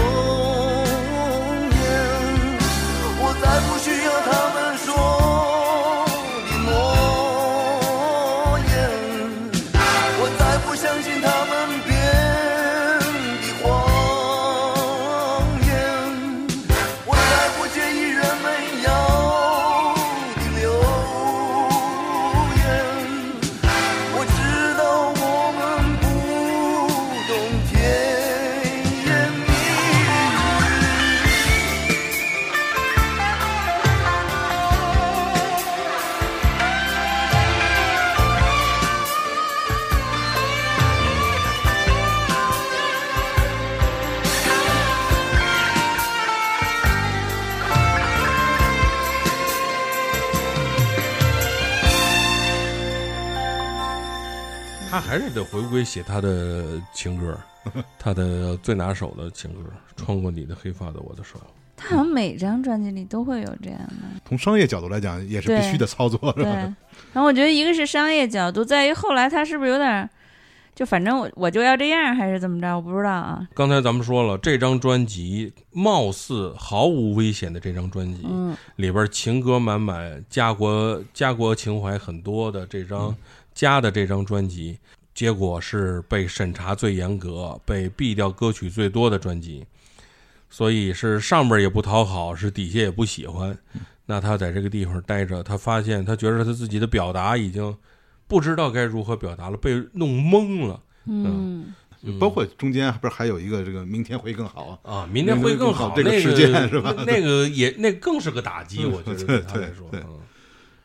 [55.18, 57.36] 还是得回归写他的情歌，
[57.98, 59.62] 他的最拿手的情歌，
[59.96, 61.40] 穿过你的黑发的我的手。
[61.76, 66.44] 他好像每张专辑里都会有这样的，从商业角度来讲，也是必须的操作，是对。
[66.44, 66.76] 吧？
[67.14, 70.08] 然后我觉得一个是商业角度，在于后来他是不是有点儿，
[70.76, 73.48] 就反正我我就要这样，还是怎么着，我不知道啊。
[73.56, 83.16] 刚才咱们说了，这张专辑貌似毫无危险的这张专辑，嗯，里边情歌满满、家国家国情怀很多的这张
[83.54, 84.80] 家的这张专辑，
[85.18, 89.66] 结果是被审查最严格、被毙掉歌曲最多的专辑，
[90.48, 93.58] 所以是上边也不讨好，是底下也不喜欢。
[94.06, 97.76] 那他在这个地方待着，他发现他觉得他自己的表达已经
[98.28, 100.80] 不知道该如何表达了，被弄懵了。
[101.06, 104.98] 嗯，嗯包括中间不是还有一个这个明天会更好啊？
[104.98, 105.96] 啊，明天会更好。
[105.96, 110.10] 这个那事件是吧那个也那更是个打击，我觉得对他来说，对对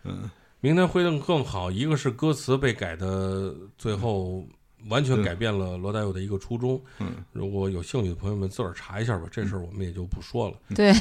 [0.04, 0.30] 嗯嗯，
[0.62, 1.70] 明天会更更好。
[1.70, 4.46] 一个是歌词被改的，最后
[4.88, 6.80] 完全改变了罗大佑的一个初衷。
[7.00, 10.92] 嗯，如果有兴趣的朋友们自个儿查一下吧，这事儿我们也就不说了， 对，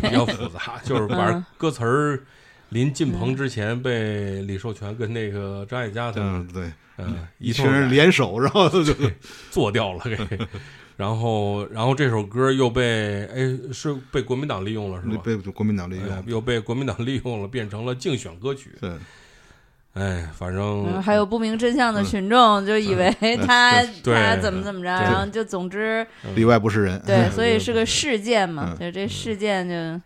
[0.00, 0.78] 比较复杂。
[0.84, 2.22] 就是把嗯歌词儿
[2.68, 8.94] 临进棚之前被李寿全跟那个张艾嘉他们嗯，对，嗯一一群人联手，然后就
[9.50, 10.16] 做掉了给。
[10.96, 15.20] 然后，然后这首歌又被哎是被国民党利用了是吗？
[15.22, 16.24] 被国民党利用。
[16.26, 18.72] 又被国民党利用了，变成了竞选歌曲。
[18.80, 18.90] 对，
[19.92, 23.10] 哎，反正还有不明真相的群众就以为
[23.46, 26.98] 他对他怎么怎么着，然后就总之里外不是人。
[27.06, 30.00] 对，所以是个事件嘛，嗯就这事件就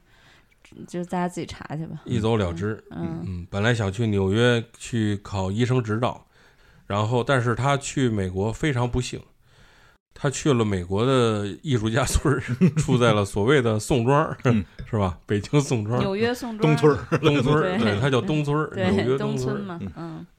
[0.88, 2.01] 就大家自己查去吧。
[2.05, 2.82] 一走了之。
[2.91, 6.26] 嗯嗯，本来想去纽约去考医生执照，
[6.88, 9.20] 然后但是他去美国非常不幸，
[10.15, 12.41] 他去了美国的艺术家村儿，
[12.85, 15.19] 住在了所谓的宋庄，嗯是吧？
[15.27, 15.99] 北京宋庄。
[16.01, 19.19] 纽约宋庄东村儿，东村儿，对对，它叫东村儿，纽对约村儿。
[19.19, 19.81] 东村嘛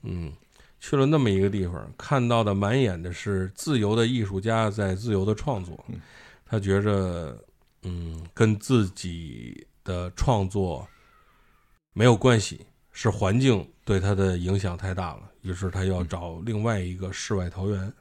[0.03, 0.31] 嗯，
[0.79, 5.99] 去了那么一个地方，看到的满眼的是自由的艺术家在自由的创作嗯。
[6.45, 7.37] 他觉着，
[7.83, 10.85] 嗯，跟自己的创作
[11.93, 15.21] 没有关系，是环境对他的影响太大了。
[15.43, 17.91] 于是他要找另外一个世外桃源，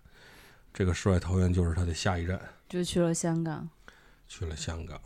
[0.72, 3.68] 这个世外桃源就是他的下一站，就去了香港。
[4.28, 5.00] 去了香港。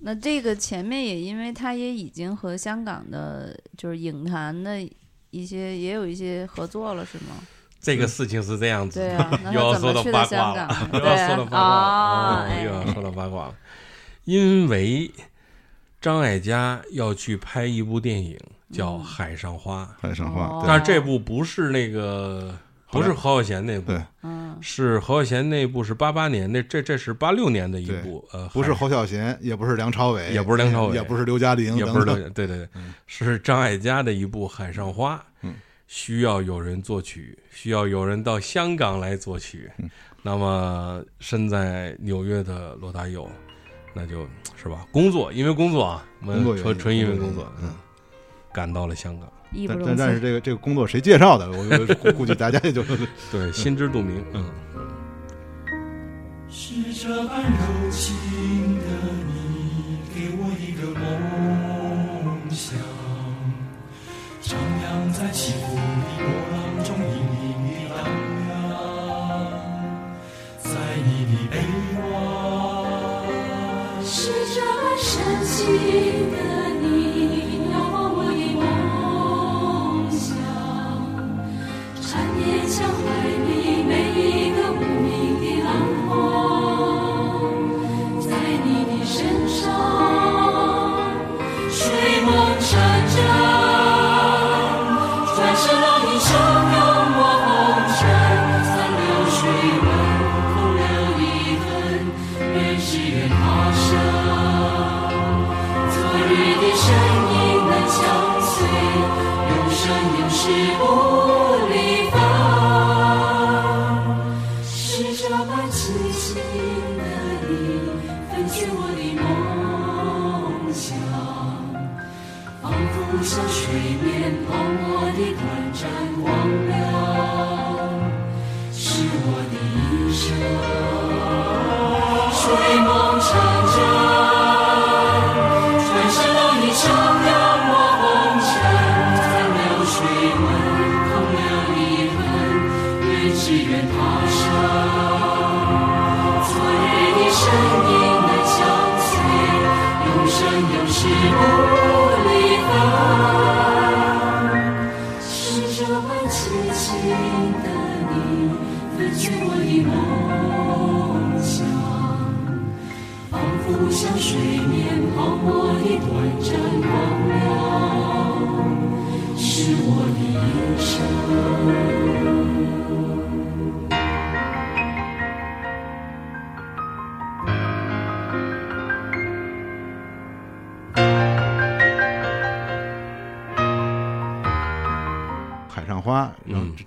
[0.00, 4.78] 那这个前面也因为他也已经和香港的，就是影坛的
[5.30, 7.34] 一些也有一些合作了，是吗？
[7.80, 13.56] 这个事情是这样子的，对啊，那又要他怎么去的 说到八卦香了港？，又要说到八卦啊，了，又要说到八卦了。
[14.24, 15.10] 因为
[16.00, 18.38] 张艾嘉要去拍一部电影，
[18.72, 22.54] 叫《嗯海上花》，海上花但是这部不是那个
[22.90, 35.54] 不是侯孝贤那部对，嗯，是侯孝贤那部是八八年，那这这是八六年的一部，呃，不是侯孝贤，也不是梁朝伟，也不是梁朝伟也不是刘嘉玲，也不是等等刘对对对嗯，是张艾嘉的一部《海上花》，嗯，
[35.86, 39.70] 需要有人作曲，需要有人到香港来作曲。
[39.78, 39.88] 嗯。
[40.20, 43.30] 那么身在纽约的罗大佑，
[43.94, 44.26] 那就
[44.56, 47.70] 是吧，工作，因为工作啊，我们纯纯因为工工作，嗯
[48.52, 49.88] 赶到了香港，但义不容辞。
[49.88, 51.50] 但但是这个这个工作谁介绍的？
[51.50, 52.82] 我我估估计大家也就
[53.32, 54.44] 对，心知肚明，嗯。
[56.50, 58.14] 是这般柔情
[58.78, 58.84] 的
[59.26, 62.78] 你，给我一个梦想，
[64.42, 65.80] 徜徉在起伏的
[66.16, 67.98] 波浪中，隐隐的荡
[68.48, 68.50] 漾，
[70.58, 70.66] 在
[71.04, 71.54] 你的臂
[72.00, 72.02] 弯。
[74.02, 75.06] 是这般深
[75.44, 75.56] 情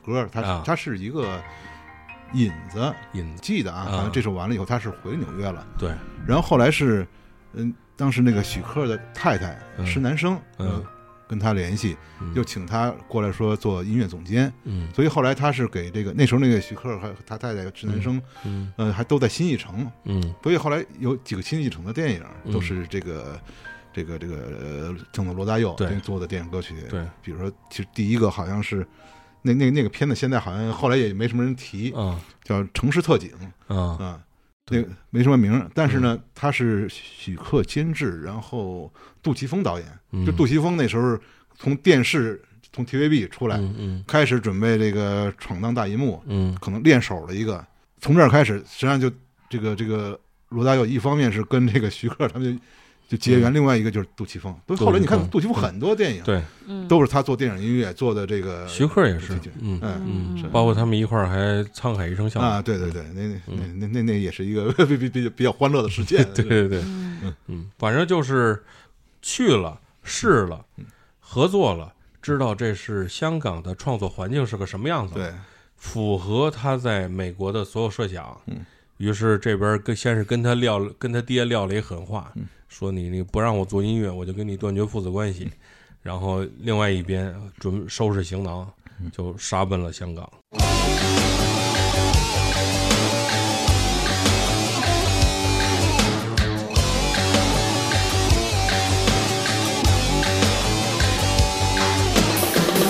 [0.01, 0.63] 歌它啊。
[0.65, 1.41] 它是一个
[2.33, 3.41] 引子，引子。
[3.41, 3.91] 记得啊，啊。
[3.91, 5.91] 好像这首完了以后他是回纽约了，对，
[6.27, 7.07] 然后后来是
[7.53, 9.85] 嗯，当时那个许克的太太嗯。
[9.85, 10.69] 施南生，嗯。
[10.69, 10.83] 呃，
[11.27, 12.33] 跟他联系，嗯。
[12.35, 14.87] 又请他过来说做音乐总监，嗯。
[14.93, 18.71] 所以后来他是给这个那时候那个许克和他太太施南生，嗯。
[18.77, 20.33] 呃，还都在新艺城，嗯。
[20.43, 22.53] 所以后来有几个新艺城的电影嗯。
[22.53, 23.39] 都是这个。
[23.93, 25.93] 这个这个呃，正的罗大佑对。
[25.99, 28.87] 做的电影歌曲，对，比如说，其实第一个好像是
[29.41, 33.31] 那那那个片子，现在好像后来也没什么人提，嗯叫《城市特警》
[33.75, 34.21] 啊啊，
[34.69, 38.91] 那个没什么名，但是呢，他是许克监制，然后
[39.23, 40.25] 杜琪峰导演，嗯。
[40.25, 41.17] 就杜琪峰那时候
[41.55, 47.65] 从电视从 TVB 出来，嗯嗯开始准备这个闯荡大银幕，嗯可能练手了一个，
[47.99, 49.11] 从这儿开始，实际上就
[49.49, 50.19] 这个这个
[50.49, 52.59] 罗大佑一方面是跟这个 徐克他们
[53.11, 54.55] 就就结缘，另外一个就是杜琪峰。
[54.65, 59.33] 不是后来你看嗯杜琪峰很多电影对，嗯，都是他做电影音乐做的，这个徐克也是。
[59.59, 62.39] 嗯嗯包括他们一块儿还沧海一声笑。
[62.39, 66.23] 啊，对对对，那那那那那也是一个 比比比比较欢乐的事件。
[66.33, 67.35] 对对对，嗯。
[67.47, 68.63] 嗯，反正就是
[69.21, 70.65] 去了试了，
[71.19, 75.33] 合作了，知道这是香港的创作环境是个什么样子，对，
[75.75, 78.39] 符合他在美国的所有设想。
[78.47, 78.65] 嗯，
[79.01, 85.49] 于是这边跟先是跟他撂跟他爹撂了一狠话，嗯说你你不让我做音乐，我就跟你断绝父子关系。
[86.03, 90.31] 然后另外一边准收拾行囊，嗯就杀奔了香港。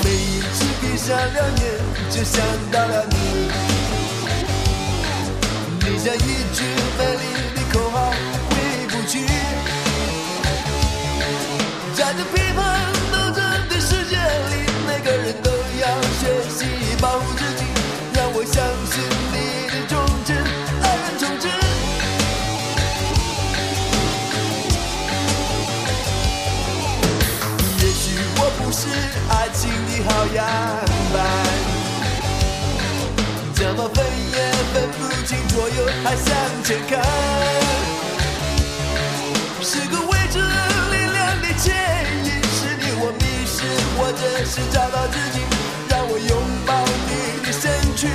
[0.03, 3.70] 每一次闭上了眼，就想到了你。
[5.83, 6.19] 你像一
[6.53, 6.63] 句
[6.97, 7.23] 美丽
[7.55, 8.13] 的口号，
[8.49, 8.51] 回
[8.89, 9.25] 不去。
[11.95, 12.59] 在这批判
[13.11, 14.53] 斗争的世界里，
[14.87, 15.87] 每个人都要
[16.19, 16.65] 学习
[17.01, 17.63] 保护自己。
[18.13, 19.01] 让我相信
[19.31, 19.35] 你
[19.71, 20.37] 的忠贞，
[20.83, 21.49] 爱人忠贞。
[27.79, 28.03] 也许
[28.37, 28.79] 我不是
[29.29, 30.39] 爱情的好样
[31.11, 31.17] 板，
[33.55, 34.05] 怎么分
[35.31, 36.99] 不清左右，还向前看。
[39.61, 41.73] 是个未知力量的牵
[42.25, 43.63] 引，是你我迷失，
[43.97, 45.39] 或者是找到自己，
[45.87, 48.09] 让我拥抱你的身躯，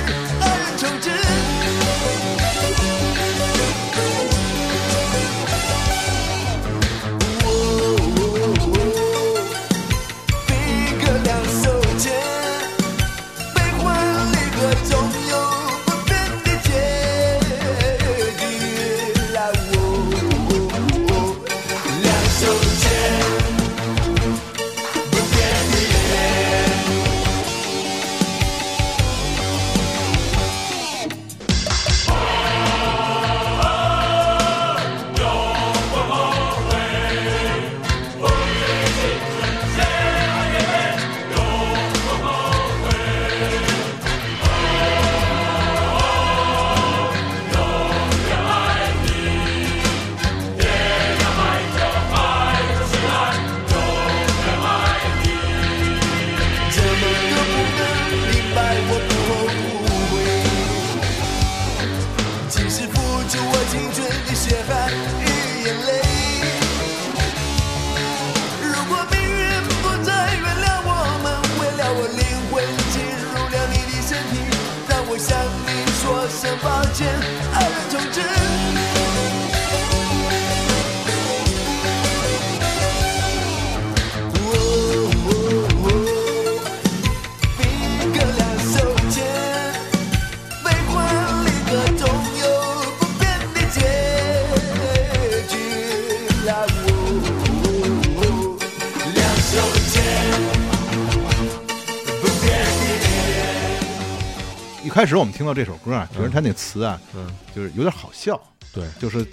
[105.47, 108.39] 到这首歌啊，觉得他那词啊，嗯，就是有点好笑，
[108.73, 108.85] 对。
[108.99, 109.25] 就是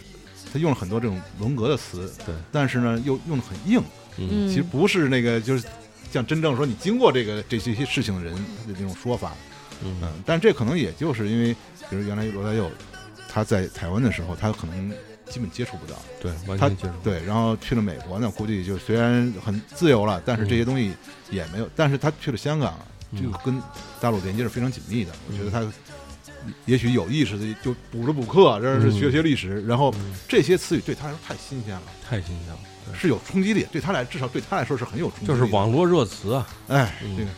[0.53, 3.83] 他用了很多这种文革的词，对，但是呢又用的很硬，
[4.17, 4.49] 嗯。
[4.49, 5.67] 其实不是那个就是
[6.12, 9.33] 像真正说你经过这个这些些事情的人他的这种说法，
[9.83, 9.97] 嗯。
[10.01, 11.53] 嗯，但这可能也就是因为，
[11.91, 12.71] 比如原来罗大佑
[13.29, 14.93] 他在台湾的时候，他可能
[15.29, 16.95] 基本接触不到，对，完他全接触。
[17.03, 20.95] 对，然后去了美国呢，估计就虽然很自由了，但是这些东西
[21.31, 22.79] 也没有，但是他去了香港，
[23.11, 23.21] 嗯。
[23.21, 23.61] 这个跟
[24.01, 25.61] 大陆连接是非常紧密的，我觉得他。
[26.67, 30.15] 也许有意识的就补了补课，这是学学历史，然后嗯。
[30.29, 32.59] 这些词语对他来说太新鲜了，太新鲜了，
[32.99, 35.37] 是有冲击力，对他来至少对他来说是很有冲击力就。
[35.37, 37.17] 是网络热词啊，哎，嗯。
[37.17, 37.31] 这个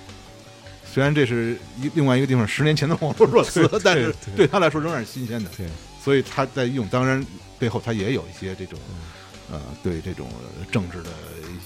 [0.84, 4.36] 虽然这是一另外一个地方十年前的网络热词， 但是对。
[4.36, 5.50] 对他来说仍然是新鲜的。
[5.56, 5.66] 对，
[6.02, 7.24] 所以他在用，当然
[7.58, 8.96] 背后他也有一些这种嗯。
[9.48, 10.26] 呃对这种
[10.58, 11.10] 呃政治的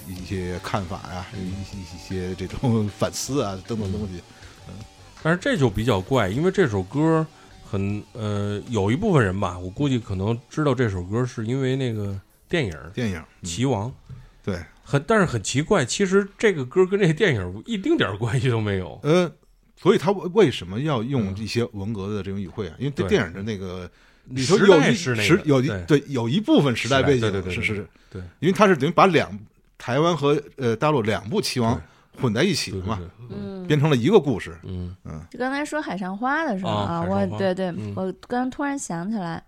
[0.07, 1.49] 一一些看法呀、一
[1.81, 4.21] 一些这种 反思啊等等东西。
[5.23, 7.27] 但是这就比较怪，因为这首歌
[7.65, 12.19] 很呃，有一部分人吧，我估计可能知道这首歌是因为那个
[12.49, 13.89] 电影《电影，嗯棋王》
[14.43, 18.99] 对，很，但是很奇怪，其实这个歌跟这个电影一丁点儿关系都没有。
[19.03, 19.31] 呃，
[19.77, 22.75] 所以他为为什么要用一些文革的这种语汇啊？
[22.79, 23.89] 因为这电影的那个
[24.25, 25.85] 里头时有一代是那个时有一对。
[25.87, 28.23] 对有一部分时代背景是是，对。
[28.41, 29.39] 因为他是等于把两
[29.77, 31.81] 台湾和呃大陆两部棋王
[32.21, 33.01] 混在一起嘛，
[33.31, 34.57] 嗯，编成了一个故事。
[34.65, 39.43] 嗯嗯就刚才说海上花的时候啊我对对，嗯我刚突然想起来，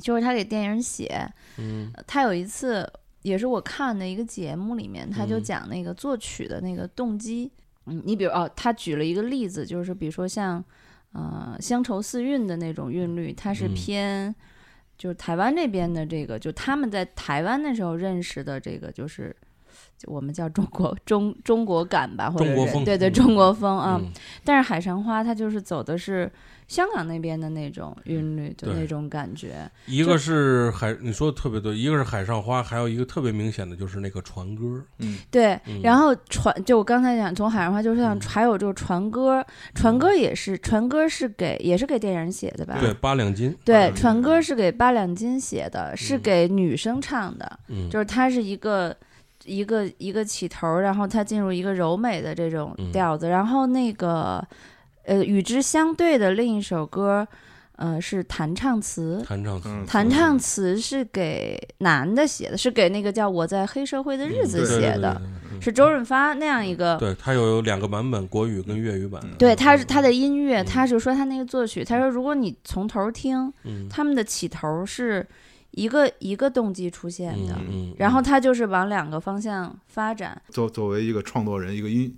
[0.00, 1.28] 就是他给电影写，
[1.58, 2.90] 嗯他有一次
[3.22, 7.50] 也是我看的一个节目里面，他就嗯讲那个作曲的那个动机。
[7.86, 10.64] 嗯，你比如哦，他举了一个例子，就是比如说像
[11.12, 14.34] 呃乡愁四韵的那种韵律，它是嗯偏。
[14.98, 19.41] 就是台湾这边的这个，就他们在台湾的时候认识的这个，就是就
[20.06, 23.98] 我们叫中国中中国感吧，或者中国风是对对嗯中国风啊。
[24.02, 24.10] 嗯
[24.44, 26.30] 但是海上花它就是走的是
[26.66, 34.82] 香港那边的那种韵律的那种感觉，一个是海，你说的特别对，一个是海上花，还有一个特别明显的就是那个船歌。
[34.98, 39.44] 嗯，对，嗯然后船就我刚才讲，从海上花就是像嗯还有就是船歌，
[39.74, 42.78] 船歌也是船歌是给也是给电影写的吧？
[42.80, 43.54] 对，八两金。
[43.64, 48.96] 对，嗯船歌是给八两金写的，是嗯给女生唱的，嗯，就是它是一个
[49.44, 54.42] 一个一个起头，然后它进入一个柔美的这种嗯调子，然后那个
[55.04, 57.26] 呃与之相对的另一首歌，
[57.76, 59.22] 呃是弹唱词。
[59.26, 59.68] 弹唱词。
[59.68, 65.20] 嗯弹唱词是给男的写的，是给那个叫《我在黑社会的日子写的，
[65.60, 66.96] 是周润发那样一个。
[66.96, 69.20] 对，他有两个版本，国语跟粤语版。
[69.38, 75.26] 对，他是他的音乐，嗯他是说他那个作曲，他说如果你从头听，嗯，他们的起头是
[75.72, 80.40] 一个一个动机出现的，嗯，嗯然后他就是往两个方向发展。
[80.48, 82.16] 作作为一个创作人，一个音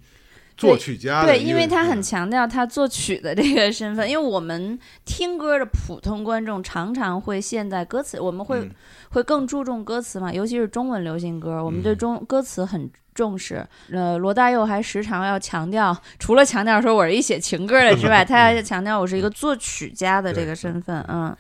[0.57, 8.71] 作曲家的对，因为他很嗯强调他作曲的这个身份，因为我们听歌的普通观众常常会陷在歌词，我们会、嗯
[9.11, 13.65] 会更注重歌词嘛，尤其是中文流行歌，我们对嗯中歌词很重视。
[13.93, 21.01] 呃，罗大佑还时常要强调，除了强调说我是一写情歌的之外， 他还强调我是一个作曲家的这个身份。
[21.09, 21.37] 嗯，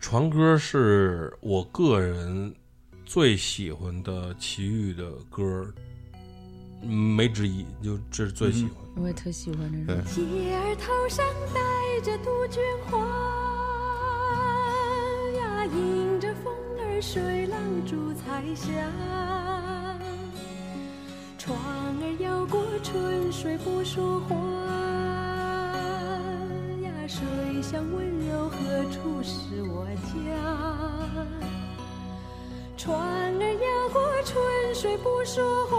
[0.00, 2.54] 传歌是我个人
[3.04, 5.70] 最喜欢的齐豫的歌，
[6.82, 8.72] 嗯没之一，就这是最喜欢。
[8.96, 10.24] 我也特喜欢这对种。
[10.42, 11.24] 叶儿头上
[11.54, 12.98] 戴着杜鹃花
[15.38, 18.70] 呀，迎着风儿水浪逐彩霞。
[21.36, 25.27] 船儿摇过春水不说话呀，
[27.08, 27.24] 水
[27.62, 30.12] 乡温柔何处是我家？
[32.76, 35.78] 船儿摇过春水不说话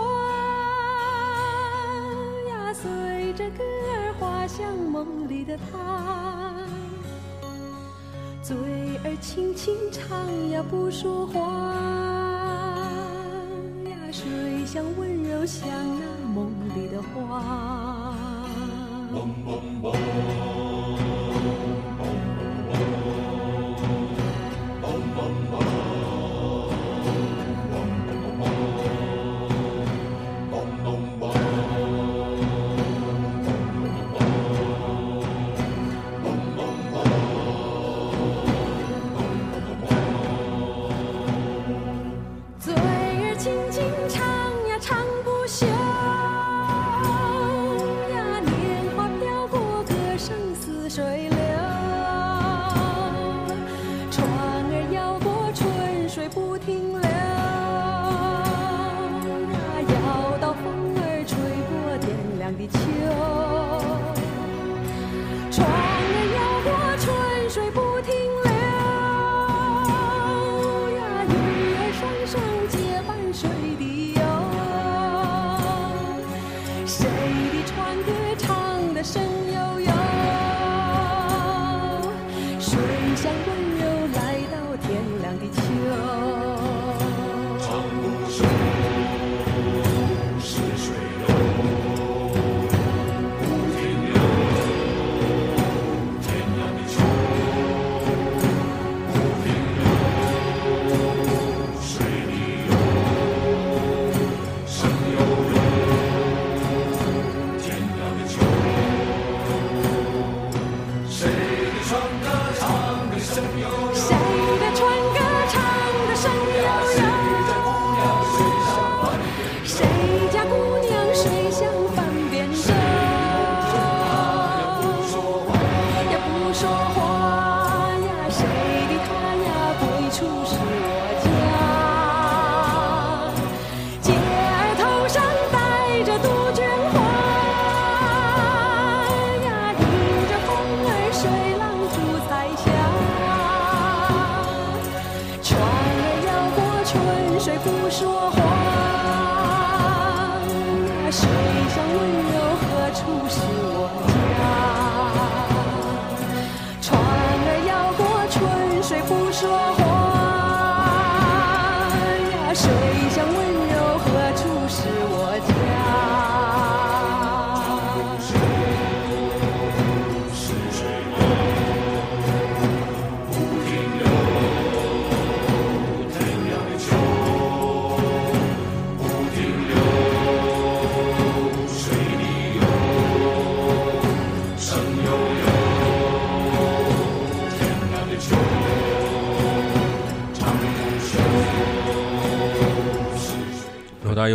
[2.49, 6.55] 呀，随着歌儿划向梦里的他。
[8.41, 8.57] 嘴
[9.03, 11.39] 儿轻轻唱呀，不说话
[13.85, 18.15] 呀，水乡温柔像那梦里的花。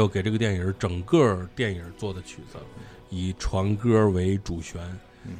[0.07, 2.59] 给这个电影整个电影做的曲子，
[3.11, 4.80] 以传歌为主旋，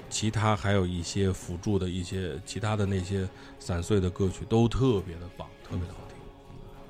[0.09, 6.17] 其他还有一些辅助的一些其他的那些散碎的歌曲都特别的棒，特别的好听。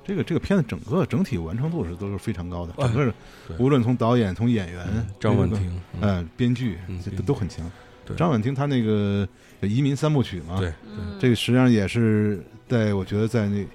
[0.04, 3.14] 这个这个片子整个整体完成度是都是非常高的，哎整个
[3.48, 3.56] 对。
[3.56, 6.00] 无论从导演、从演员、张婉这个婷嗯。
[6.02, 7.70] 嗯，编剧这都都很强。
[8.18, 9.26] 张婉婷她那个
[9.62, 11.18] 移民三部曲嘛，对，对。
[11.18, 13.66] 这个实际上也是在我觉得在那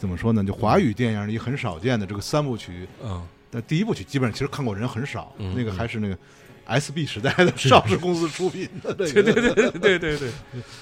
[0.00, 2.88] 怎么说呢，就华语电影里很少见的这个三部曲。
[3.04, 6.16] 嗯，但第一部曲基本上其实看过人很少，嗯那个还是那个
[6.66, 10.30] SB 时代的上市公司出品的这个，对对对对对对。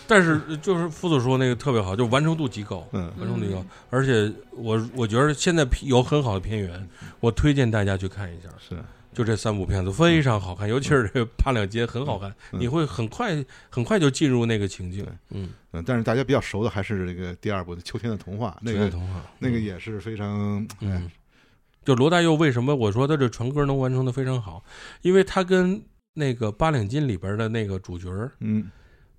[0.07, 3.64] 但是就是傅子说那个特别好，就完成度极高，嗯完成度极高。
[3.91, 6.89] 而且我我觉得现在有很好的片源，
[7.19, 8.49] 我推荐大家去看一下。
[8.59, 8.77] 是
[9.12, 15.06] 就这三部片子非常好看，尤其是这个八两金很好看，嗯你会很快很快就进入那个情境。
[15.30, 21.11] 嗯，嗯，但是大家比较熟的还是这个第二部的《秋天的童话》，那个这童话，那个也是非常哎嗯，
[21.84, 24.62] 就罗大佑为什么我说他这传歌能完成的非常好，
[25.02, 25.82] 因为他跟
[26.14, 28.70] 那个八两金里边的那个主角儿嗯，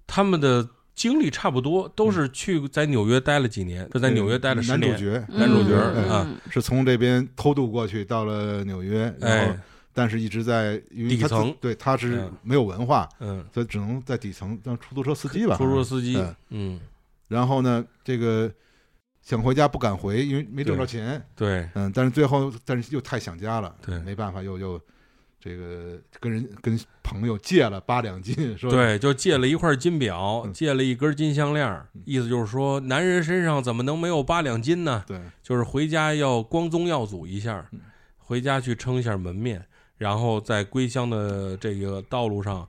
[0.06, 4.92] 他们的经历差不多，都是去在纽约待了几年，就在纽约待了十年。
[4.92, 6.38] 男主角男主角嗯啊嗯。
[6.52, 9.60] 是从这边偷渡过去到了纽约，然后哎，
[10.00, 16.80] 但是一直在因为底层对他是嗯没有文化，嗯，所以只能在底层当出租车司机吧，出租车司机嗯，嗯，
[17.28, 18.50] 然后呢，这个
[19.22, 21.22] 想回家不敢回，因为没挣着钱。
[21.36, 24.80] 对，嗯，但是最后，但是又太想家了，对没办法，又又
[25.38, 35.04] 这个跟人跟朋友借了八两金，说对，就借了一块金表，嗯借了一根金项链，意思就是说，男人身上怎么能没有八两金呢？
[35.06, 37.82] 对，就是回家要光宗耀祖一下嗯，
[38.18, 39.66] 回家去撑一下门面，
[40.00, 42.68] 然后在归乡的这个道路上，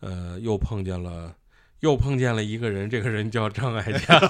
[0.00, 1.32] 呃，又碰见了。
[1.80, 4.20] 又碰见了一个人，这个人叫张艾嘉，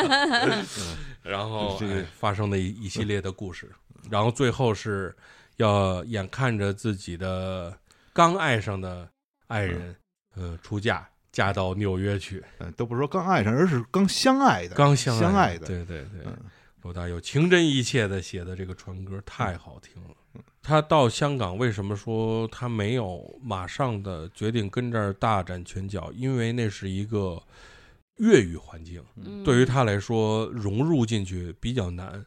[1.20, 1.78] 然后
[2.18, 3.70] 发生的一一系列的故事，
[4.08, 5.14] 然后最后是
[5.56, 7.78] 要眼看着自己的
[8.14, 9.06] 刚爱上的
[9.48, 9.94] 爱人，
[10.34, 16.34] 呃，出嫁嫁到纽约去，嗯，都不是说刚爱上，而是刚相爱的，刚相相爱的，对对对，嗯
[16.80, 20.14] 罗大佑情真意切的写的这个传歌太好听了。
[20.62, 26.12] 他到香港为什么说他没有马上的决定跟这儿大展拳脚？
[26.14, 27.42] 因为那是一个
[28.16, 32.24] 粤语环境，嗯对于他来说融入进去比较难。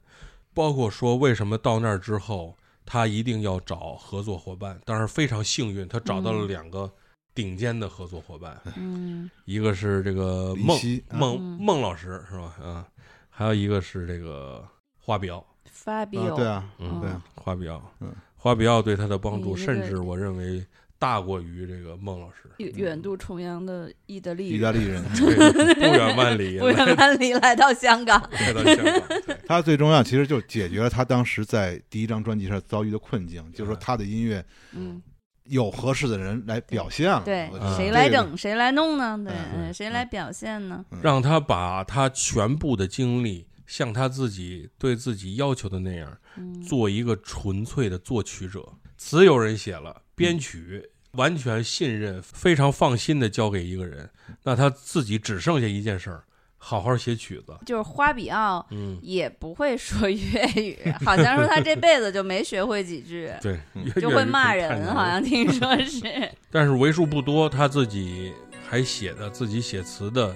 [0.56, 2.56] 包括说为什么到那儿之后，
[2.86, 4.80] 他一定要找合作伙伴。
[4.86, 6.92] 当然非常幸运，他找到了嗯两个
[7.34, 10.80] 顶尖的合作伙伴，嗯一个是这个孟
[11.12, 12.56] 孟嗯孟老师是吧？
[12.62, 12.88] 啊，
[13.30, 14.64] 还有一个是这个
[15.00, 15.44] 花比奥
[15.76, 18.14] ，，Fabio，啊，对啊，嗯，对啊，花表，嗯，
[18.44, 20.62] 花比奥对他的帮助，甚至我认为
[21.00, 26.60] 大过于这个孟老师，远远渡重洋的意大利人，意大利人， 对，不远万里。
[26.60, 35.02] 不远万里来到香港， 来到香港，他最重要其实就解决了他当时在第一张专辑上遭遇的困境，就是说嗯他的音乐嗯，
[35.46, 39.18] 有合适的人来表现了，对谁来整，谁来弄呢？
[39.26, 40.84] 对，谁来表现呢？
[41.02, 48.64] 让他把他全部的精力，像他自己对自己要求的那样，嗯，做一个纯粹的作曲者。
[49.00, 54.08] 词有人写了，编曲完全信任、非常放心的交给一个人，
[54.44, 56.24] 那他自己只剩下一件事儿，
[56.60, 57.58] 好好写曲子。
[57.66, 63.60] 就是花比奥嗯，也不会说粤语， 好像说他这辈子就没学会几句，对，
[64.00, 66.04] 就会骂人，好像 听说是。
[66.52, 68.32] 但是为数不多，他自己
[68.70, 70.36] 还写的自己写词的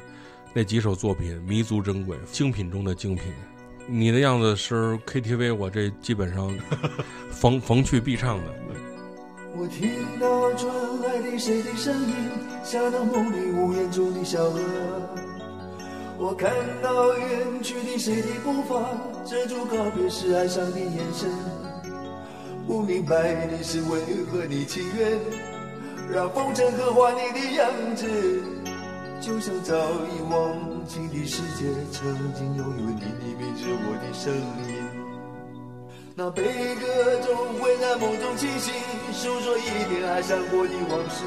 [0.57, 3.25] 那几首作品弥足珍贵，精品中的精品。
[3.85, 6.51] 你的样子是 KTV，我这基本上
[7.29, 8.45] 逢逢去必唱的。
[9.55, 9.87] 我听
[10.19, 12.15] 到传来的谁的声音，
[12.63, 14.59] 像那梦里屋檐中的小河。
[16.17, 16.51] 我看
[16.81, 18.83] 到远去的谁的步伐，
[19.23, 21.29] 遮住告别时哀伤的眼神。
[22.65, 23.99] 不明白你是为
[24.31, 25.19] 何你情愿
[26.11, 28.07] 让风尘刻画你的样子，
[29.19, 30.55] 就像早已忘
[30.85, 34.41] 记的世界，曾经拥有你的名字，我的声音。
[36.15, 36.85] 那悲歌
[37.21, 38.73] 总会在梦中清醒，
[39.11, 41.25] 诉说一点爱上过的往事。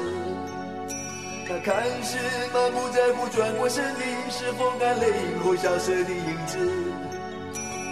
[1.47, 2.17] 那看似
[2.53, 5.11] 满不在乎转过身的，是风干泪
[5.43, 6.57] 后消失的影子。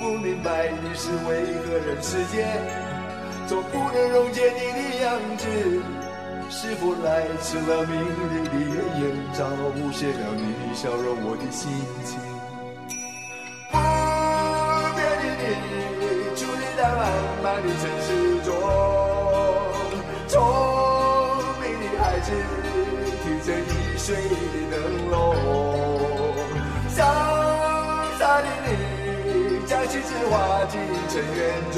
[0.01, 2.47] 不明白你是为何人世间
[3.47, 5.45] 总不能溶解你的样子。
[6.51, 9.01] 是否来迟了明丽的月颜，
[9.33, 9.45] 照
[9.75, 11.69] 无限了你的笑容，我的心
[12.03, 12.17] 情。
[13.69, 13.77] 不
[14.95, 15.23] 变的
[15.61, 16.03] 你，
[16.35, 16.99] 矗立在漫
[17.43, 18.07] 漫的城市
[18.43, 18.49] 中，
[20.27, 20.33] 聪
[21.61, 22.27] 明的孩子
[23.21, 24.75] 提着易碎的灯
[25.11, 25.13] 笼，
[26.89, 26.97] 潇
[28.17, 28.67] 洒的你
[29.67, 31.37] 将心事化进尘缘
[31.71, 31.77] 中，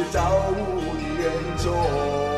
[0.00, 2.29] 是造物的恩宠。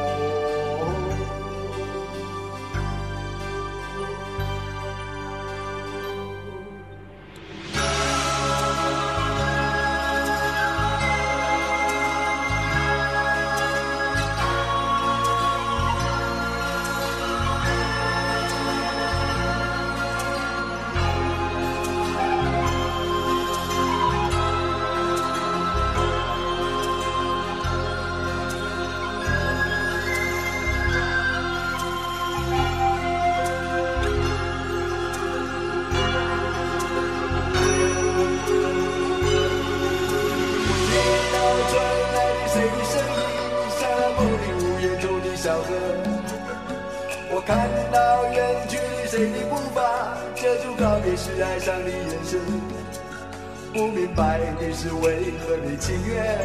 [54.71, 56.39] 是为何的情愿，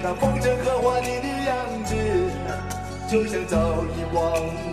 [0.00, 1.94] 看风筝刻画你的样子，
[3.10, 4.22] 就像早已忘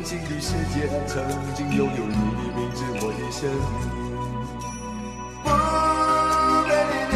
[0.03, 1.23] 情的世界，曾
[1.55, 3.91] 经拥有你的名字，我的生命。
[5.43, 5.47] 不
[6.67, 7.15] 变的你，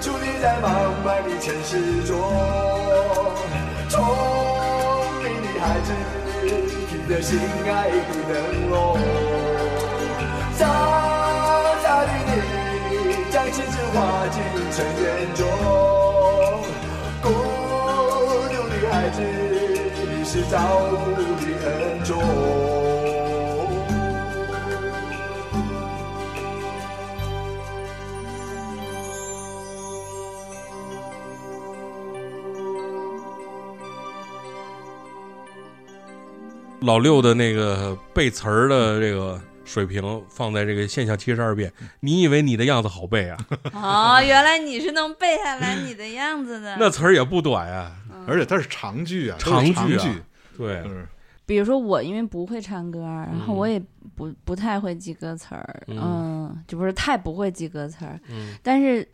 [0.00, 0.64] 矗立在茫
[1.02, 1.70] 茫的城市
[2.04, 2.10] 中，
[3.88, 3.94] 聪
[5.22, 5.88] 明的孩子，
[6.88, 7.30] 凭着心
[7.66, 7.94] 爱的
[8.28, 8.32] 灯
[8.70, 8.76] 笼，
[13.52, 14.42] 你，将青春化进
[14.72, 15.46] 尘缘中，
[17.22, 19.20] 孤独的孩子，
[20.10, 20.56] 你是造
[20.88, 22.10] 物的恩宠。
[36.80, 39.40] 老六的那个背词儿的这个
[39.72, 43.38] 水平放在这个现象七十二变，你以为你的样子好背啊？
[43.72, 46.76] 哦，原来你是能背下来你的样子的。
[46.78, 47.90] 那词儿也不短呀。
[48.26, 50.22] 而且它是长句啊，长句啊长句，
[50.58, 51.06] 对，嗯，
[51.46, 53.82] 比如说我因为不会唱歌，然后嗯我也
[54.14, 59.08] 不不太会记歌词儿，嗯嗯，就不是太不会记歌词儿，嗯但是，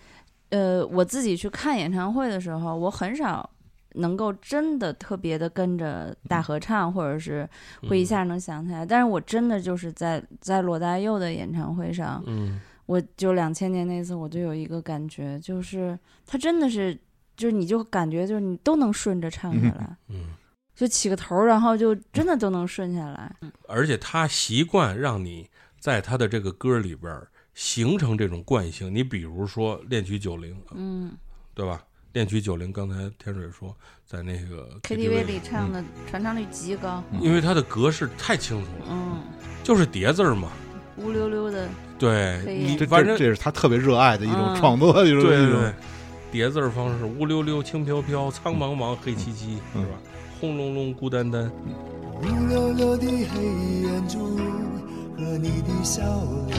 [0.50, 3.48] 呃，我自己去看演唱会的时候，我很少
[3.94, 7.48] 能够真的特别的跟着大合唱，或者是
[7.88, 8.84] 会一下能想起来。
[8.84, 16.98] 但是我真的就是在在罗大佑的演唱会上，嗯我就两千年那次，我就有一个感觉，就是他真的是，
[17.36, 20.26] 就是你就感觉就是你都能顺着唱下来，嗯，
[20.74, 23.30] 就起个头，然后就真的都能顺下来。
[23.68, 27.20] 而且他习惯让你在他的这个歌里边
[27.52, 28.94] 形成这种惯性。
[28.94, 31.12] 你比如说《恋曲九零》，嗯
[31.52, 31.82] 对吧？
[32.12, 33.74] 《恋曲九零》刚才天水说
[34.06, 39.18] 在那个，KTV 里唱的传唱率极高，因为它的格式太清楚了，嗯，
[39.62, 40.48] 就是叠字儿嘛。
[40.96, 44.56] 乌溜溜的，对你，这反正这这是他特别热爱的一种嗯。
[44.56, 45.48] 创作，一种对对对。
[45.48, 45.72] 一种，
[46.32, 49.82] 叠字儿方式，乌溜溜、轻飘飘、苍茫茫、黑漆漆，嗯。
[49.82, 49.98] 是吧？
[50.40, 51.50] 轰隆隆、孤单单，
[52.20, 53.44] 乌溜溜的黑
[53.82, 54.36] 眼珠
[55.16, 56.02] 和你的笑
[56.48, 56.58] 脸，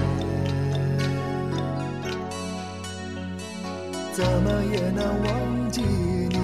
[4.11, 6.37] 怎么也难忘记你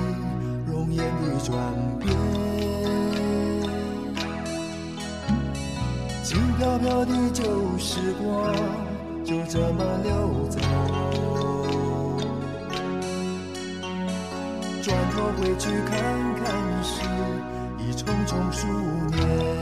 [0.72, 1.54] 容颜的转
[2.00, 2.16] 变。
[6.24, 7.44] 轻飘飘的旧
[7.78, 8.54] 时光
[9.24, 10.60] 就这么溜走，
[14.82, 15.94] 转头回去看
[16.36, 16.46] 看
[16.84, 17.02] 时，
[17.80, 18.68] 已匆匆数
[19.16, 19.55] 年。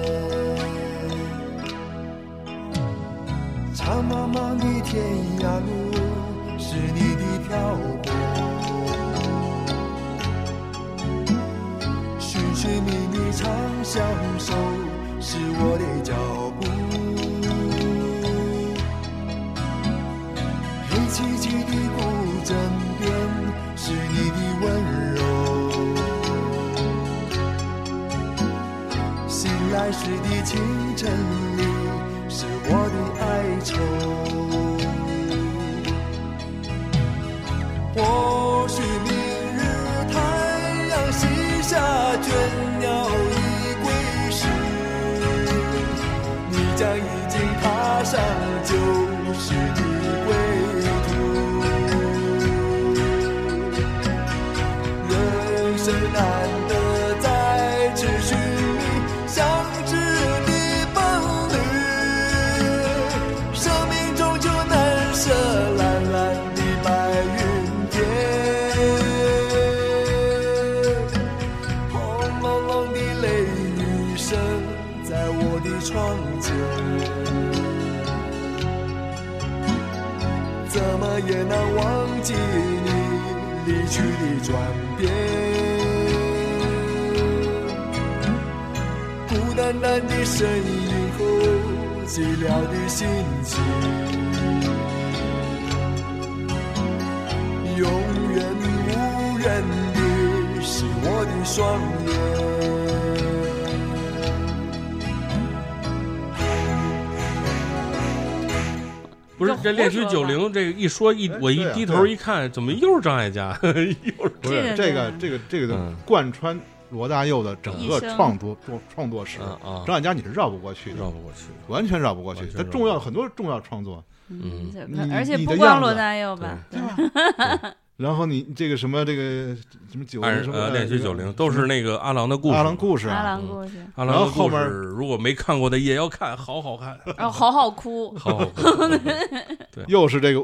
[109.63, 113.57] 这《恋曲九零》这个一说一哎我一低头一看，怎么又是张艾嘉？
[113.63, 115.95] 又是不是这个这个这个这个嗯。
[116.05, 116.59] 贯穿
[116.89, 119.39] 罗大佑的整个创作创创作史，
[119.87, 121.45] 张艾嘉你是绕不过去的，绕不过去。
[121.67, 126.43] 完全绕不过去他重要很多重要创作，嗯你而且你不光罗的样子。
[126.43, 127.57] 大佑吧，对。
[127.57, 127.73] 吧？
[127.97, 129.55] 然后你这个什么这个
[129.91, 138.17] 什么九零什么呃恋曲九零都是那个阿郎的故事，阿郎故事阿啊，郎故事，阿郎的故然后后面，如果没看过的也要看，好好看，然后好好哭。
[138.17, 139.01] 好好看
[139.87, 140.43] 又是这个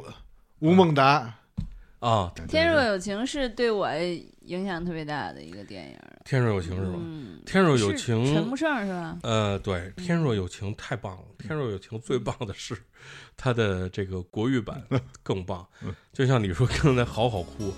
[0.60, 1.34] 吴孟达，
[2.00, 2.32] 啊！
[2.48, 3.90] 天若有情是对我
[4.42, 6.98] 影响特别大的一个电影，天若有情是吧？
[6.98, 9.18] 嗯，天若有情陈情木，胜是吧？
[9.24, 11.24] 呃，对，天若有情太棒了。
[11.38, 12.78] 天若有情最棒的是
[13.36, 14.82] 它的这个国语版
[15.24, 15.66] 更棒，
[16.14, 17.74] 就像你说刚才好好哭，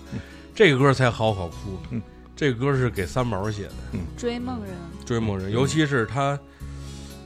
[0.53, 2.01] 这个歌才好好哭嗯。
[2.33, 3.73] 这个歌是给三毛写的，
[4.17, 4.73] 追梦人，
[5.05, 6.39] 《追梦人》，尤其是他，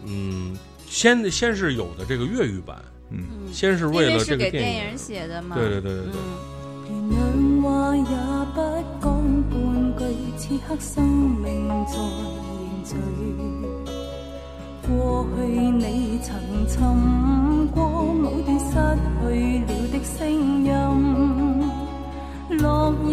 [0.05, 5.55] 嗯，先先是有的这个粤语版，嗯，嗯，先是为了这是给个电影写的嘛。
[5.55, 6.21] 对对对对对，
[7.08, 8.03] 嗯，原谅话也
[8.53, 8.58] 不
[9.01, 9.06] 讲
[9.49, 9.53] 半
[9.97, 10.01] 句，
[10.38, 11.45] 此刻生命
[11.86, 12.89] 在凝聚。
[14.88, 14.89] 过
[15.36, 16.28] 去你曾
[16.68, 16.78] 寻
[17.68, 17.78] 过
[18.14, 18.66] 某段失
[19.22, 19.24] 去
[19.60, 20.18] 了的声
[20.64, 20.70] 音，
[22.60, 22.64] 落
[23.03, 23.08] 日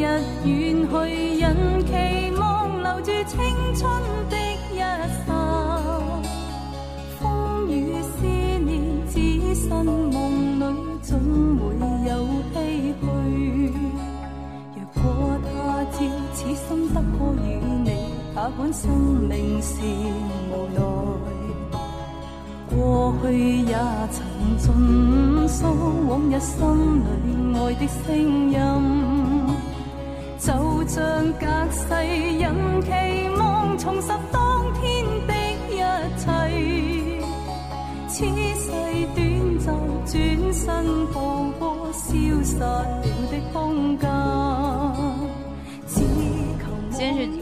[0.44, 0.50] 远
[0.88, 0.92] 去，
[1.40, 1.44] 人
[1.86, 1.90] 期
[2.38, 2.42] 望
[2.82, 3.34] 留住青
[3.74, 3.80] 春
[4.28, 4.32] 的
[4.72, 4.74] 一
[5.26, 5.28] 刹。
[7.18, 7.22] 风
[7.70, 7.72] 雨
[8.02, 8.70] 思念，
[9.08, 9.14] 只
[9.54, 10.62] 身梦里
[11.02, 11.10] 总
[11.56, 11.62] 会
[12.08, 12.10] 有
[12.52, 12.56] 希
[16.42, 17.46] 此生不可與
[17.84, 17.88] 你，
[18.34, 18.90] 哪管生
[19.28, 19.76] 命是
[20.50, 20.80] 無奈。
[22.68, 22.74] 過
[23.22, 23.24] 去
[23.60, 23.76] 也
[24.10, 24.18] 曾
[24.58, 24.66] 盡
[25.46, 25.60] 訴
[26.08, 26.56] 往日心
[27.04, 27.08] 里
[27.54, 28.10] 愛的聲
[28.50, 28.54] 音，
[30.40, 30.50] 就
[30.88, 30.98] 像
[31.38, 31.80] 隔世
[32.40, 32.44] 人
[32.82, 32.88] 期
[33.38, 34.42] 望重拾當
[34.80, 34.82] 天
[35.28, 35.30] 的
[35.70, 35.78] 一
[36.18, 36.24] 切。
[38.08, 38.16] 此
[38.58, 38.66] 世
[39.14, 39.20] 短
[39.60, 39.64] 暫，
[40.06, 40.10] 轉
[40.52, 40.66] 身
[41.12, 41.16] 放
[41.52, 41.62] 過
[41.92, 42.02] 消
[42.42, 42.64] 失了
[43.30, 44.10] 的空间。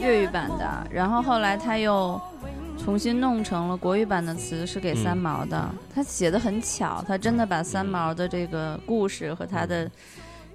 [0.01, 2.19] 粤语版的，然后后来他又
[2.77, 5.69] 重新弄成了国语版的词，是给三毛的。
[5.93, 9.89] 他写的很巧，他真的把三毛的这个故事和他的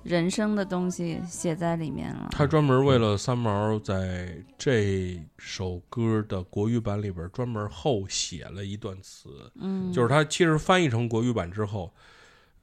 [0.02, 2.28] 人生的东西写在里面了。
[2.32, 9.28] 他专门为了三毛在这首歌的国语版里边专门后写了一段词，
[9.60, 11.92] 嗯，就是他其实翻译成国语版之后，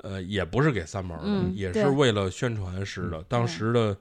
[0.02, 3.24] 呃，也不是给三毛的，嗯也是为了宣传诗的。
[3.30, 3.96] 当时的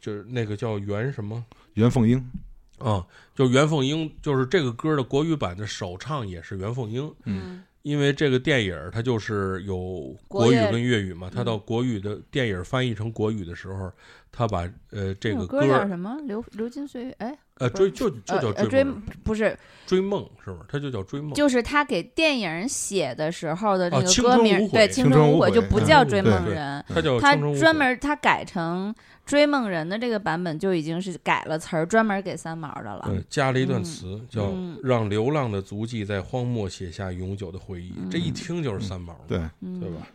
[0.00, 2.30] 就是那个叫袁什么袁凤英，
[2.78, 7.14] 啊，就袁凤英，就是这个歌的国语版的首唱也是袁凤英。
[7.24, 7.62] 嗯。
[7.82, 11.44] 因为这个电影它就是有国语跟粤语嘛，它嗯。
[11.44, 13.92] 到国语的电影翻译成国语的时候，
[14.36, 16.16] 他把呃这个歌歌叫什么？
[16.24, 17.14] 流流金岁月？
[17.18, 18.84] 哎，呃追就就叫追
[19.22, 19.56] 不是，
[19.86, 20.64] 追梦是不是？
[20.68, 21.32] 他就叫追梦。
[21.34, 26.84] 就是他给电影写的时候的那个歌名，对，青春无悔就不叫追梦人。
[26.88, 28.92] 他叫他专门他改成
[29.24, 33.04] 追梦人的这个版本就已经是改了词儿，专门给三毛的了。
[33.06, 37.94] 对加了一段嗯词，叫嗯“让流浪的足迹在荒漠写下永久的回忆”。
[38.10, 40.06] 这一听就是三毛，对，嗯，对吧？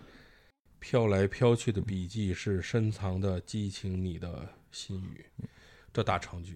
[0.80, 5.26] 飘来飘去的笔记是深藏的激情，你的心语。
[5.92, 6.56] 这大长句，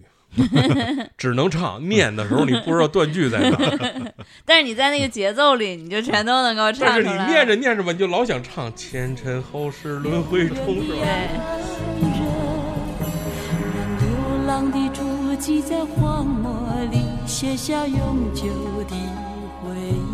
[1.18, 3.58] 只能唱，念的时候你不知道断句在哪，
[4.46, 7.14] 但是你在那个节奏里，你就全都能够唱但是你。
[7.32, 10.56] 念着念着吧，你就老想唱“前尘后世轮回中”，
[10.86, 10.98] 是吧？
[11.02, 11.04] 对，
[13.74, 14.06] 让流
[14.46, 18.46] 浪的足迹在荒漠里写下永久
[18.88, 18.96] 的
[19.60, 20.13] 回忆。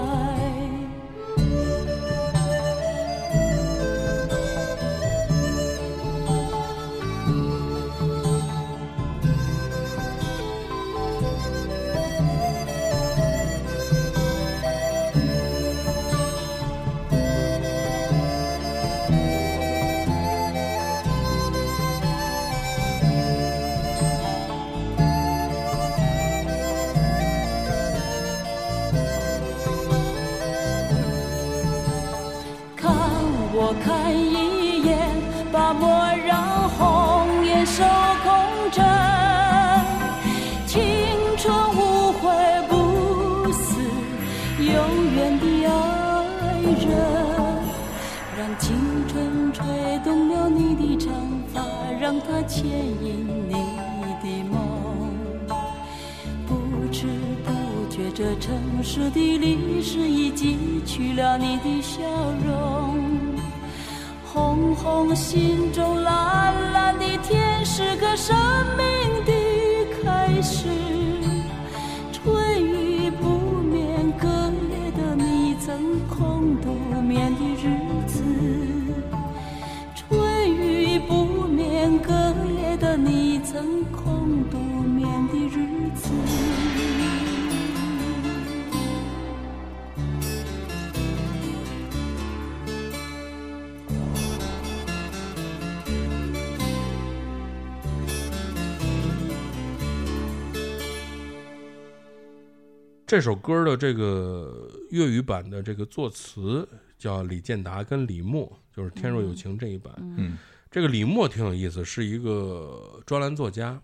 [103.11, 106.65] 这首歌的这个粤语版的这个作词
[106.97, 109.93] 叫李健达跟李默，就是《天若有情》这一版。
[109.99, 110.37] 嗯。
[110.71, 113.77] 这个李默挺有意思，是一个专栏作家，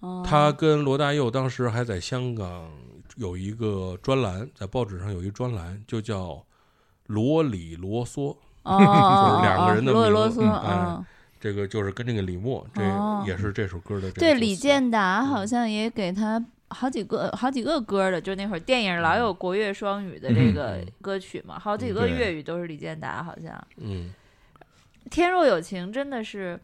[0.00, 0.22] 哦。
[0.22, 2.70] 他跟罗大佑当时还在香港
[3.16, 6.32] 有一个专栏，在报纸上有一专栏，就叫
[7.06, 8.36] 《罗里啰嗦》。
[8.68, 11.02] 就是两个人的名啰里啰嗦，嗯
[11.40, 13.24] 这个就是跟这个李默，这哦。
[13.26, 16.42] 也是这首歌的这个对，李健达好像也给他
[16.74, 20.86] 好几个好几个歌的，就那会儿电影老有国乐双语的这个嗯。
[21.00, 23.66] 歌曲嘛，好几个粤语都是李健达，好像。
[23.78, 24.12] 嗯
[25.10, 26.58] 《天若有情》真的是。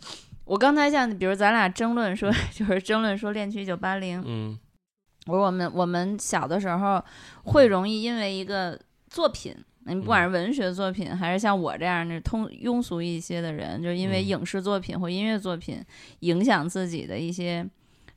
[0.46, 4.58] 我刚才像比如咱俩争论说， 就是争论说恋曲一九八零，嗯。
[5.26, 7.00] 我说我们我们小的时候
[7.44, 8.76] 会容易因为一个
[9.08, 9.54] 作品，
[9.84, 14.26] 你不管是文学作品，还是像我这样的通庸俗一些的人，就因为嗯。
[14.26, 15.80] 影视作品或音乐作品
[16.20, 17.64] 影响自己的一些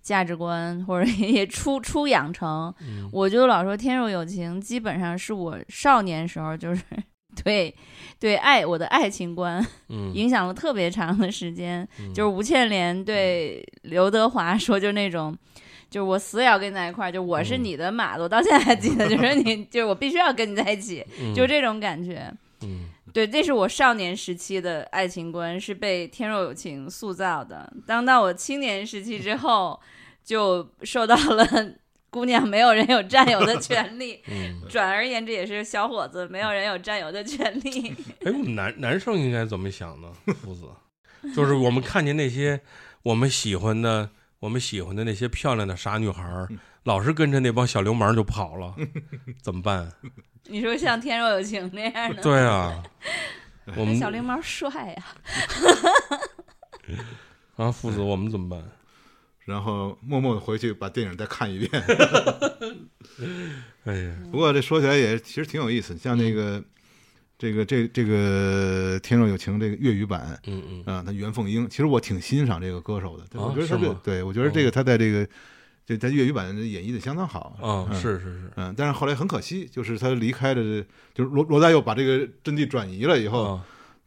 [0.03, 2.71] 价值观， 或者也初初养成。
[2.81, 6.83] 嗯我就老说《天若有情》基本上是我少年时候就是
[7.43, 7.73] 对
[8.19, 11.87] 对爱我的爱情观嗯，影响了特别长的时间。
[11.99, 15.35] 嗯就是吴倩莲对刘德华说，就那种，
[15.89, 22.31] 就是我死也要跟你在一块儿，就我是嗯你的马子，我到现在还记得，就是你， 就是我必须要跟你在一起，嗯就这种感觉。
[22.61, 27.71] 嗯对，这是我少年时期的爱情观，是被《天若有情》塑造的。
[27.85, 29.79] 当到我青年时期之后，
[30.23, 31.45] 就受到了
[32.09, 34.21] 姑娘没有人有占有的权利。
[34.29, 37.89] 嗯，转而言之，也是小伙子没有人有占有的权利。
[38.25, 40.07] 哎，我们男男生应该怎么想呢？
[40.41, 40.65] 夫子，
[41.35, 42.61] 就是我们看见那些
[43.01, 46.47] 我们喜欢的、我们喜欢的那些漂亮的傻女孩儿，
[46.83, 48.75] 老是跟着那帮小流氓就跑了，
[49.41, 49.91] 怎么办？
[50.47, 52.83] 你说像《天若有情》那样的，对啊，
[53.75, 55.05] 我们小流氓帅呀、
[57.55, 58.61] 啊，夫子，我们怎么办？
[59.45, 61.83] 然后默默地回去把电影再看一遍。
[63.85, 66.63] 哎呀， 不过这说起来也其实挺有意思，像那个、
[67.37, 70.83] 这个这这个《天若有情》这个粤语版嗯嗯。
[70.95, 75.27] 啊，他袁凤英，其实我挺欣赏这个歌手的，对啊我觉得他这是对我觉得这个他在这个
[75.85, 77.95] 这在粤语版演绎的相当好啊，嗯。
[77.99, 80.83] 是是是，嗯，但是后来很可惜，就是他离开了，
[81.13, 83.65] 就是罗罗大佑把这个阵地转移了以后，啊，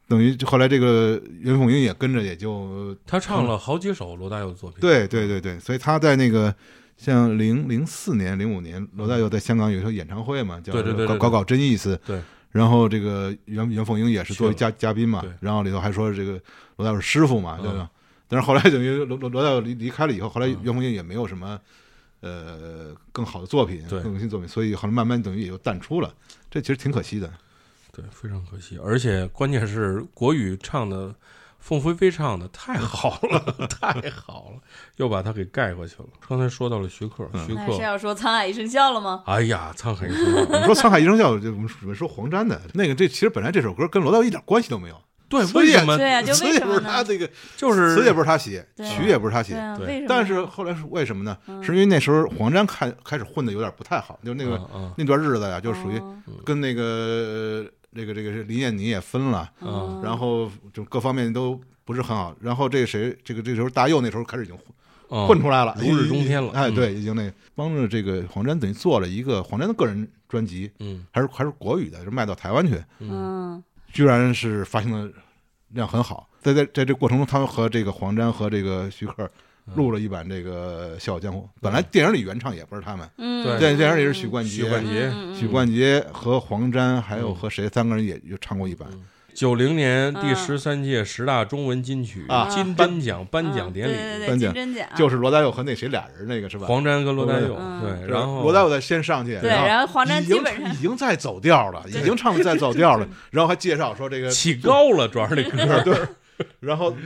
[0.09, 4.81] 等于后来这个袁凤英也跟着也就他唱了好几首罗大佑的作品。
[4.81, 6.55] 对对对对，所以他在那个
[6.97, 11.99] 像零零四年、零五年，罗大佑在香港有一场演唱会嘛，叫对对对对对搞搞搞真意思。
[12.07, 12.20] 对。
[12.53, 16.41] 然后这个袁袁凤英也是作为嘉嘉宾嘛，然后里头还说这个
[16.77, 17.91] 罗大佑师傅嘛，嗯对吧？
[18.28, 21.61] 但是后来等于罗罗罗大佑离离开了以后，后来嗯袁凤英也没有什么
[22.20, 26.11] 呃更好的作品，对更新作品，所以后来慢慢等于也就淡出了，
[26.51, 27.31] 这其实挺可惜的。
[27.97, 31.14] 对，非常可惜，而且关键是国语唱的，
[31.59, 34.60] 凤飞飞唱的太好了， 太好了，
[34.97, 36.05] 又把它给盖过去了。
[36.28, 39.23] 刚才说到了徐克，嗯徐克，是要说《沧海一声笑》了吗？
[39.27, 46.81] 哎呀，沧海一声笑》， 你说《沧海一声笑》，就我们准备说黄沾的那个，这其实本来这首歌跟罗大佑一点关系都没有，对，所以为什么对呀、就词也不为什么呢？
[46.81, 49.55] 是他这个， 就是词也不是他写，曲也不是他写？
[50.06, 51.36] 但是后来是为什么呢？
[51.48, 56.14] 嗯是因为那时候黄沾开开始混的有点不太好，就那个、啊啊那段日子呀，就属于哦
[56.44, 57.66] 跟那个呃
[57.97, 60.01] 这个这个是林燕妮也分了，嗯。
[60.05, 62.36] 然后就各方面都不是很好。
[62.40, 64.56] 然后这个谁，这个这时候大佑那时候开始已经
[65.09, 66.52] 混出来了，如日中天了。
[66.52, 66.74] 哎，嗯。
[66.74, 71.06] 对，已经那个帮着这个黄沾等于做了一个黄沾的个人专辑，嗯。
[71.10, 73.64] 还是还是国语的，就卖到台湾去，嗯嗯。
[73.93, 75.10] 居然是发行的
[75.70, 76.28] 量很好。
[76.40, 79.28] 在在在这过程中，他们和这个黄沾和这个徐克
[79.74, 83.76] 录了一版这个《笑傲江湖》，本来电影里原唱也不是他们，嗯，对。
[83.76, 88.88] 电影里是许冠杰、许冠杰许冠杰和黄沾，还有嗯和谁三个人也就唱过一版。
[89.34, 94.55] 九零年第嗯十三届十大中文金曲啊金颁奖颁奖典礼，颁奖
[94.97, 96.66] 就是罗大佑和那谁俩人那个是吧？
[96.66, 97.82] 黄沾跟罗大佑嗯。
[97.82, 105.98] 对，然后罗大佑在先上去，对，然然后黄沾已经基本上已经在走调了，已经唱的在走调了， 然后还介绍说这个起高了，主要是这歌对，
[106.60, 106.97] 然后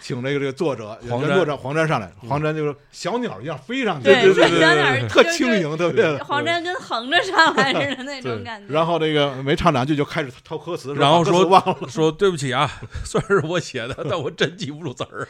[0.00, 6.24] 请这个这个作者黄沾原作者黄沾上来，黄沾就是小鸟一样飞上去，对对对小鸟特轻盈，特别的。
[6.24, 8.72] 黄沾跟横着上来似的那种 感觉。
[8.72, 12.70] 然后这个没唱两句就开始抄歌词，然后说忘了， 说对不起啊，
[13.04, 15.28] 虽然是我写的，但我真记不住词儿，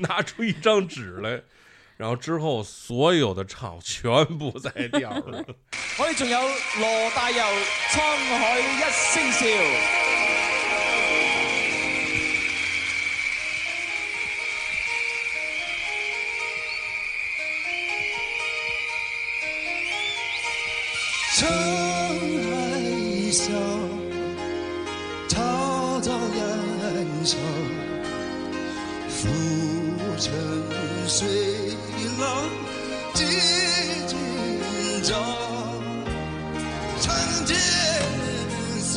[0.00, 1.42] 拿出一张纸来。
[1.96, 5.42] 然后之后所有的唱全部在调了，
[5.98, 7.38] 我哋仲有罗大佑
[7.90, 8.00] 《沧
[8.38, 9.46] 海一声笑》。
[21.36, 23.52] 沧海笑，
[25.28, 27.38] 滔滔岸上，
[29.10, 29.28] 浮
[30.18, 30.32] 沉
[31.06, 31.28] 随
[32.18, 32.24] 浪
[33.12, 33.22] 几
[34.06, 34.16] 今
[35.02, 35.12] 朝，
[37.02, 37.14] 长
[37.44, 37.54] 天
[38.80, 38.96] 笑，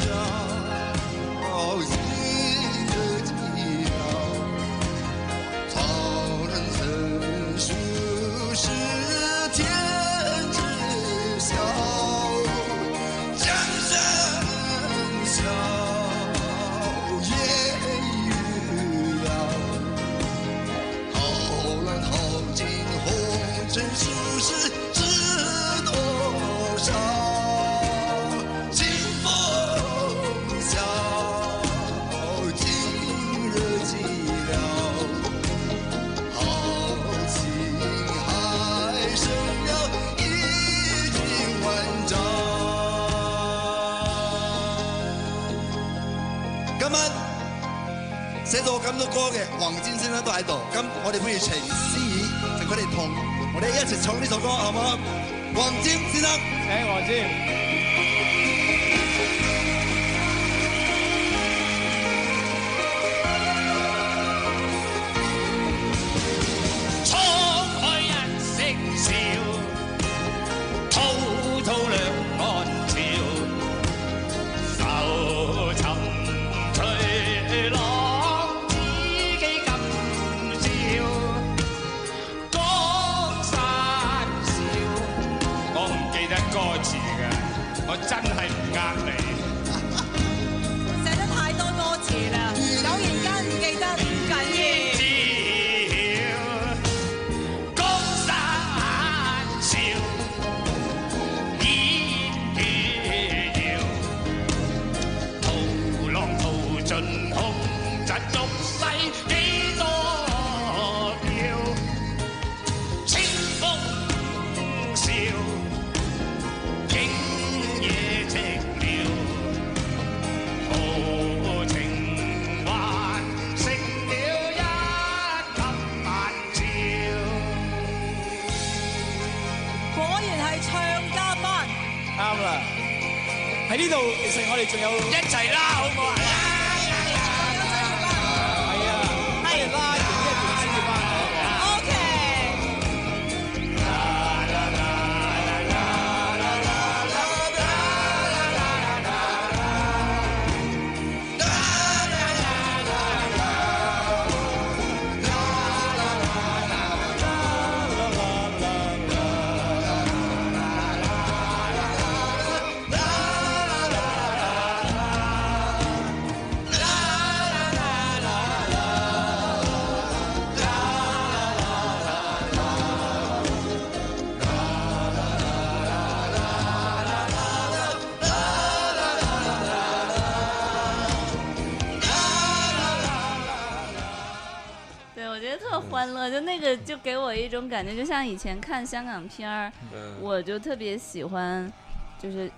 [187.03, 190.15] 给我一种感觉，就像以前看香港片儿，嗯。
[190.21, 191.71] 我就特别喜欢，
[192.19, 192.51] 就是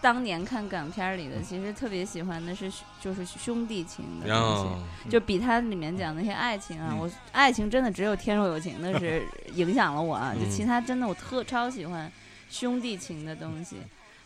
[0.00, 4.64] 当年看港片儿里的，其实特别喜欢的是就是兄弟情的东西。
[4.64, 4.78] 呀，
[5.10, 9.22] 就比它里面讲那些爱情啊，我爱情真的只有《天若有情》的是
[9.54, 12.10] 影响了我啊，就嗯其他真的我特超喜欢
[12.50, 13.76] 兄弟情的东西，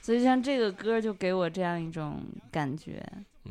[0.01, 3.03] 所以像这个歌就给我这样一种感觉，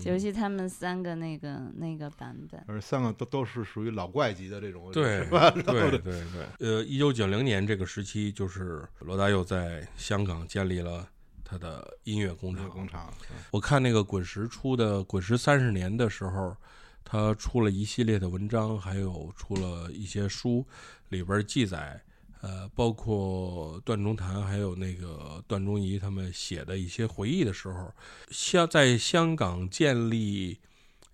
[0.04, 5.50] 尤其他们三个那个那个版本，而三个都都是属于老怪级的这种， 对是吧？
[5.50, 6.24] 对对对，
[6.60, 11.08] 呃，一九九零年这个时期，就是罗大佑在香港建立了
[11.44, 12.70] 他的音乐工厂。
[12.70, 13.14] 工厂，
[13.52, 16.56] 我看那个滚石出的《滚石三十年》的时候，
[17.04, 20.66] 他出了一系列的文章，还有出了一些书，
[21.10, 22.02] 里边记载，
[22.46, 27.92] 呃，包括段中谭还有那个段中仪他们写的一些回忆的时候，
[28.30, 30.60] 香在香港建立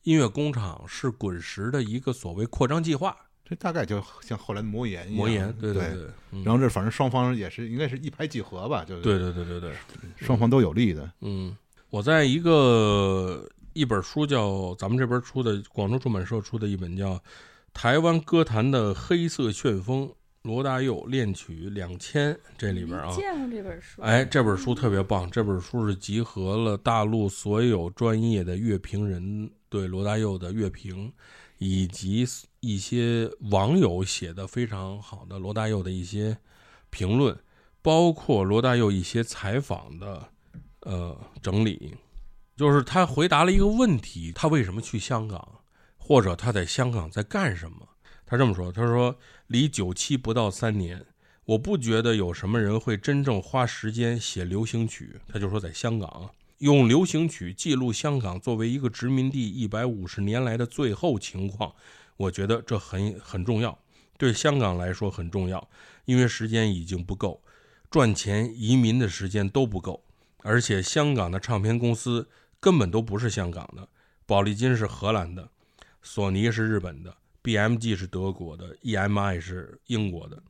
[0.03, 3.15] 音乐工厂是滚石的一个所谓扩张计划。
[3.45, 9.73] 这大概就像后来的魔岩一样，魔岩，对对对，嗯然后这反正双方也是应该是一拍即合吧，就对对对对对，
[10.17, 11.09] 双方都有利的。
[11.21, 11.55] 嗯，
[11.89, 17.15] 我在一个一本书叫咱们这边出的，广州出版社出的一本叫
[17.73, 20.07] 《台湾歌坛的黑色旋风》，
[20.43, 31.13] 罗大佑恋曲两千这里边啊，见过这本书，哎，这本书特别棒，这本书是集合了大陆所有专业的乐评人对罗大佑的乐评，
[31.59, 32.25] 以及
[32.59, 36.35] 一些网友写的非常好的罗大佑的一些
[36.89, 37.37] 评论，
[37.83, 40.27] 包括罗大佑一些采访的
[40.79, 41.95] 呃整理，
[42.57, 45.59] 就是他回答了一个问题：他为什么去香港，
[45.97, 47.87] 或者他在香港在干什么？
[48.31, 49.13] 他这么说：“他说
[49.47, 51.05] 离九七不到三年，
[51.43, 56.29] 我不觉得有什么人会真正花时间写流行曲。”他就说在香港
[56.59, 61.75] 用流行曲记录香港作为一个殖民地一百五十年来的最后情况，
[62.15, 63.77] 我觉得这很很重要，
[64.17, 65.67] 对香港来说很重要，
[66.05, 67.43] 因为时间已经不够。
[67.89, 70.05] 赚钱、移民的时间都不够，
[70.37, 72.29] 而且香港的唱片公司
[72.61, 73.89] 根本都不是香港的，
[74.25, 75.49] 宝丽金是荷兰的，
[76.01, 77.13] 索尼是日本的
[77.43, 80.41] ，BMG 是德国的，EMI 是英国的。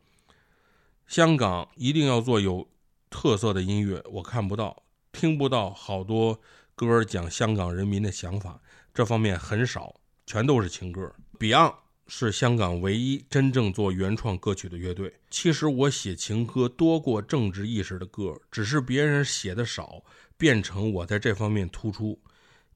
[1.08, 2.70] 香港一定要做有
[3.10, 6.40] 特色的音乐，我看不到、听不到好多
[6.76, 8.62] 歌讲香港人民的想法，
[8.94, 11.14] 这方面很少，全都是情歌。
[11.40, 11.76] Beyond。
[12.14, 15.14] 是香港唯一真正做原创歌曲的乐队。
[15.30, 20.04] 其实我写情歌多过政治意识的歌，只是别人写的少，
[20.36, 22.20] 变成我在这方面突出。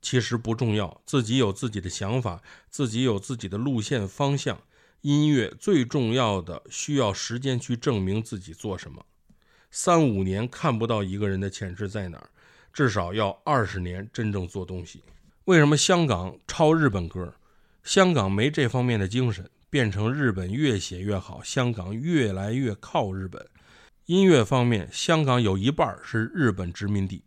[0.06, 4.62] 其实不重要，自己有自己的想法，自己有自己的路线方向。
[5.02, 9.04] 音乐最重要的需要时间去证明自己做什么。
[9.72, 12.30] 三五年看不到一个人的潜质在哪儿，
[12.72, 15.04] 至少要二十年真正做东西。
[15.46, 17.34] 为什么香港抄日本歌？
[17.84, 23.44] 香港没这方面的精神，变成日本越写越好，香港越来越靠日本。
[24.06, 27.24] 音乐方面，香港有一半是日本殖民地。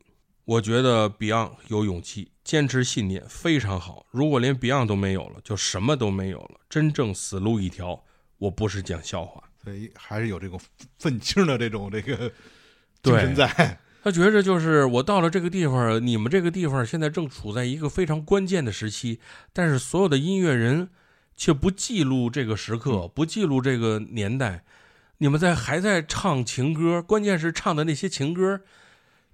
[0.48, 4.06] 我觉得 Beyond 有勇气，坚持信念非常好。
[4.10, 8.02] 如果连 Beyond 都没有了，就什么都没有了，真正死路一条。
[8.38, 10.58] 我不是讲笑话，所以还是有这种
[10.98, 12.32] 愤青的这种这个
[13.02, 13.78] 精神在。
[14.02, 19.20] 他觉着就是我到了这个地方，你们这个地方现在正处在一个非常关键的时期，
[19.52, 20.88] 但是所有的音乐人
[21.36, 24.64] 却不记录这个时刻，不记录这个年代。
[25.18, 28.62] 你们在还在唱情歌，关键是唱的那些情歌，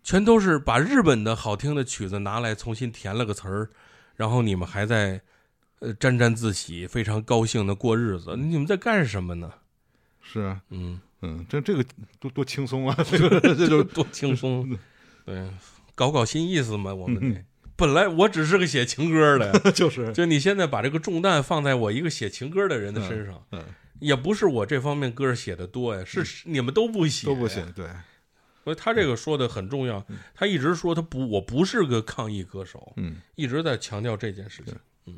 [0.05, 3.70] 全都是把日本的好听的曲子拿来重新填了个词儿，
[4.14, 5.20] 然后你们还在
[5.81, 8.36] 呃沾沾自喜，非常高兴的过日子。
[8.36, 9.51] 你们在干什么呢？
[10.22, 11.01] 是啊，嗯。
[11.26, 11.82] 嗯，这这个
[12.20, 12.94] 多多轻松啊！
[13.10, 14.78] 这个这就多轻松，
[15.24, 15.48] 对，
[15.94, 16.93] 搞搞新意思嘛。
[16.93, 17.43] 我们得
[17.76, 23.64] 本来我只是个写情歌的， 就是就你现在把这个重担放在我一个写情歌的人的身上，嗯，
[24.01, 27.86] 也不是我这方面歌写的多呀，是你们都不写，都不写，对。
[28.64, 30.04] 所以他这个说的很重要，
[30.34, 34.74] 他一直说他不，我不是个抗议歌手，嗯，一直在强调这件事情，
[35.06, 35.14] 嗯。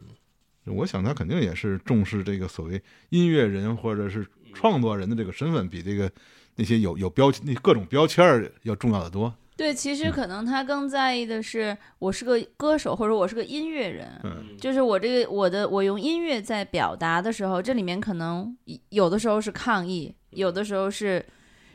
[0.75, 4.27] 我想他肯定也是重视这个所谓音乐人或者是。
[4.59, 6.11] 创作人的这个身份比这个
[6.55, 9.31] 那些有有标那各种标签儿要重要的多。
[9.55, 14.19] 对，其实可能他更在意的是，我是个歌手，或者我是个音乐人，
[14.59, 18.57] 就是我这个我的我用音乐在表达的时候，这里面可能
[18.89, 21.23] 有的时候是抗议，有的时候是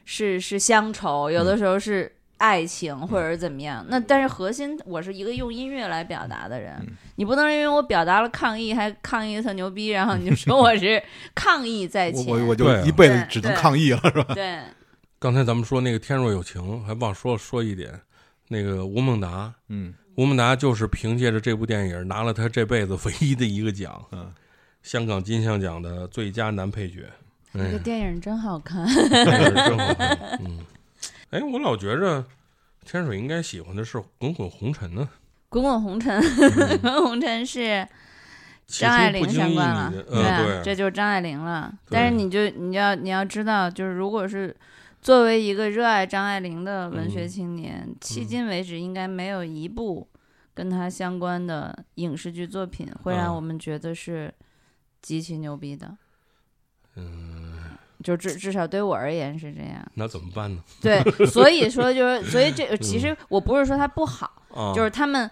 [0.06, 2.12] 是是乡愁，有的时候是。
[2.42, 3.86] 爱情或者是怎么样？
[3.88, 6.74] 那但是核心，我是一个用音乐来表达的人。
[7.18, 11.00] 你不能因为我表达了抗议，还抗议特牛逼，然后你就说 我是
[11.36, 12.26] 抗议在前。
[12.26, 14.34] 我我就一辈子只能抗议了，是吧？
[14.34, 14.60] 对。
[15.20, 17.94] 刚才咱们说那个《天若有情》，还忘说说一点，
[18.48, 24.34] 那个吴孟达，嗯，吴孟达就是凭借着这部电影拿了他这辈子唯一的一个奖，嗯，
[24.82, 27.08] 香港金像奖的最佳男配角。
[27.54, 30.60] 这个电影真好看，真好看，嗯。
[31.32, 32.26] 哎，我老觉着
[32.86, 35.08] 天水应该喜欢的是《滚滚红尘》呢，
[35.48, 36.22] 《滚滚红尘》
[36.54, 37.88] 《滚 滚红尘》是
[38.68, 41.74] 张爱玲相关了，对啊，这就是张爱玲了。
[41.90, 44.54] 但是你就你要你要知道，就是如果是
[45.02, 50.06] 作为一个热爱张爱玲的文学青年，迄今为止应该没有一部
[50.54, 54.34] 跟她相关的影视剧作品会让我们觉得是
[55.02, 55.98] 极其牛逼的。
[56.96, 57.52] 嗯。
[58.04, 60.60] 就至至少对我而言是这样，那怎么办呢？
[60.82, 64.44] 对， 所以说就是，所以这其实我不是说他不好，
[64.76, 65.30] 就是他们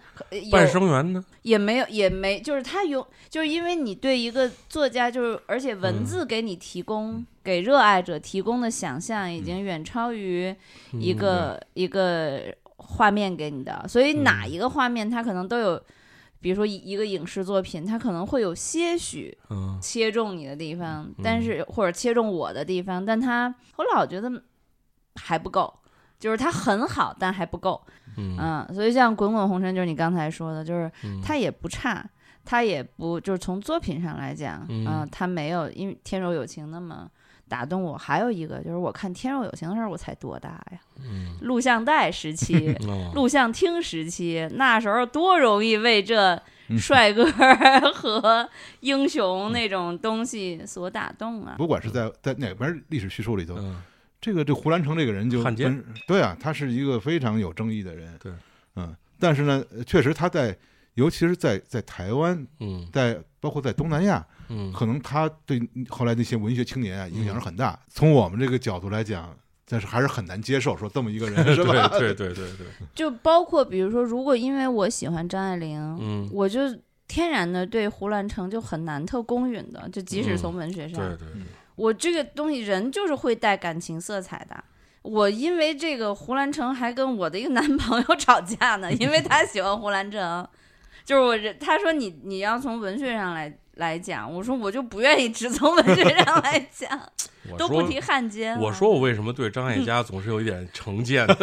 [0.51, 10.55] 半生缘呢，也没有也没，就是他有，就是因为你对一个作家，就是而且文字给你提供给热爱者提供的想象，已经远超于
[10.91, 15.83] 一个一个画面给你的，所以哪一个画面他可能都有。
[16.41, 19.37] 比如说一个影视作品，它可能会有些许
[19.81, 24.31] 切中你的地方，但是或者切中我的地方，但它我老觉得
[25.15, 25.73] 还不够，
[26.17, 27.81] 就是它很好，但还不够。
[28.17, 30.91] 嗯，所以像《滚滚红尘》，就是你刚才说的，就是
[31.23, 32.03] 它也不差，
[32.45, 37.09] 它也不就是从作品上来讲，嗯，它没有因为《天若有情》那么。
[37.49, 40.79] 打动我还有一个就是我看《天若有情》的时候我才多大呀？
[41.41, 42.73] 录像带时期，
[43.15, 46.41] 录像厅时期，那时候多容易为这
[46.77, 47.25] 帅哥
[47.93, 48.47] 和
[48.81, 51.55] 英雄那种东西所打动啊！
[51.57, 53.57] 不管是在在哪边历史叙述里头，
[54.21, 58.15] 这个这胡兰成这个人就汉奸对啊，他是一个非常有争议的人。
[58.21, 58.31] 对，
[58.75, 60.55] 嗯，但是呢，呃确实他在，
[60.95, 67.79] 尤其是在在台湾，嗯在包括在东南亚，嗯可能他对后来那些文学青年啊影响是很大。
[67.89, 69.33] 从我们这个角度来讲，
[69.65, 71.87] 但是还是很难接受说这么一个人是吧？
[71.89, 76.59] 对对对对对，就包括比如说，如果因为我喜欢张爱玲，嗯，我就
[77.07, 81.43] 天然的对胡兰成就很难特公允的，就即使嗯从文学上，对对对，
[81.75, 84.63] 我这个东西人就是会带感情色彩的。
[85.01, 90.45] 我因为这个胡兰成还跟我的一个男朋友吵架呢，因为他喜欢胡兰成，
[91.09, 96.87] 就是我这他说你你要从文学上来来讲，我说我就不愿意只从文学上来讲，
[97.57, 98.55] 都不提汉奸。
[98.59, 101.35] 我说我为什么对张艾嘉 总是有一点成见呢？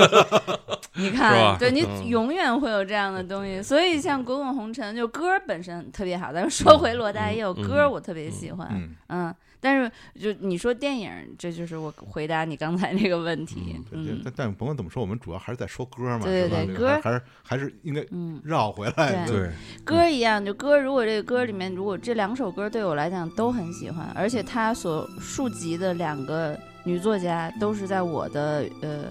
[0.95, 9.35] 你看，对你嗯永远会有这样的东西，所以像《滚滚红尘》就歌本身特别好，咱们说回罗大佑，嗯歌我特别喜欢，嗯嗯，
[9.67, 9.91] 但是
[10.21, 13.75] 就你说电影，这就是我回答你刚才那个问题，
[14.23, 19.27] 但但甭管怎么说，我们主要还是在说歌嘛，对是吧对歌还还是还是应该嗯，绕回来。
[19.27, 19.51] 对，
[19.85, 29.11] 歌一样，就歌，如果这个歌里面，如果这两首歌对我来讲都很喜欢，而且他所述及的两个女作家都是在我的呃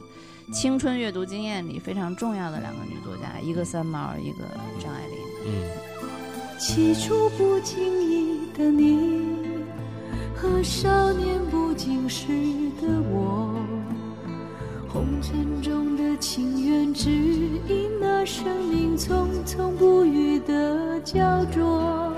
[0.53, 4.45] 青春阅读经验里非常重要的两个女作家，一个三毛，一个
[4.79, 5.17] 张爱玲。
[5.47, 5.51] 嗯
[6.57, 7.77] 起初不经
[8.09, 9.35] 意的你
[10.35, 12.27] 和少年不经事
[12.81, 13.53] 的我，
[14.87, 22.11] 红尘中的情缘，只因那生命匆匆不语的焦灼。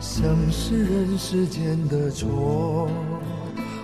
[0.00, 2.88] 像是人世间的错，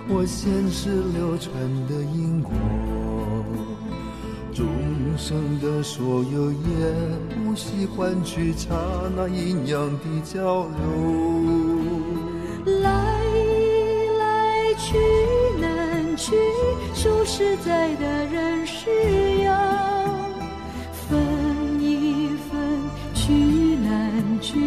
[0.09, 1.53] 我前世流传
[1.87, 2.51] 的因果，
[4.53, 4.65] 众
[5.17, 6.57] 生的所有也
[7.45, 8.69] 无需换取刹
[9.15, 10.73] 那阴阳的交流。
[12.81, 13.16] 来
[14.87, 14.95] 去
[15.59, 16.33] 难去，
[16.93, 18.89] 数十载的人世
[19.43, 19.51] 游
[20.93, 22.57] 分一分，
[23.13, 23.33] 聚
[23.83, 24.57] 难聚，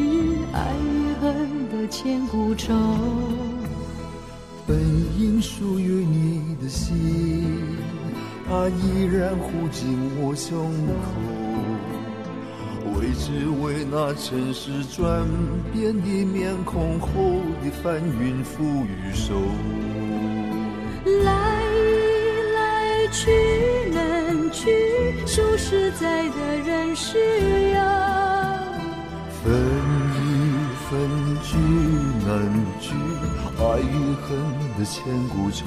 [0.53, 0.61] 爱
[0.93, 2.75] 与恨的千古愁。
[4.67, 4.79] 本
[5.19, 7.79] 应属于你的心，
[8.47, 11.03] 它依然护紧我胸口。
[12.99, 15.27] 为只为那尘世转
[15.73, 17.09] 变的面孔后
[17.65, 19.35] 的翻云覆雨手。
[21.05, 21.33] 来
[22.55, 23.31] 来去
[23.93, 24.71] 难去，
[25.27, 27.79] 数十载的人是要
[29.43, 29.53] 分
[30.17, 30.19] 一
[30.89, 30.91] 分，
[31.43, 31.57] 聚
[32.27, 32.29] 难
[32.81, 32.93] 聚，
[33.59, 34.29] 爱与恨
[34.79, 35.65] 的千古愁。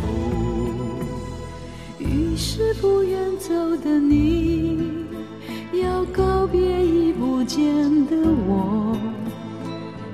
[2.00, 5.06] 于是不愿走的你，
[5.74, 7.64] 要告别已不见
[8.08, 8.16] 的
[8.48, 8.96] 我。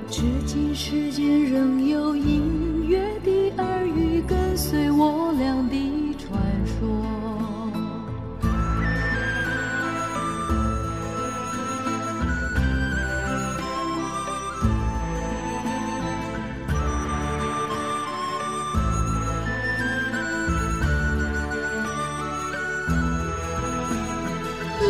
[0.08, 2.69] 至今世间仍有隐，
[4.70, 6.30] 随我俩的传
[6.64, 6.78] 说。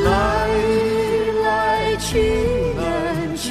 [0.05, 0.11] 来
[1.43, 2.11] 来去
[2.77, 3.48] 难去，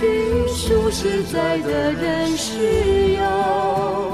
[0.47, 4.08] 数十载的人世游，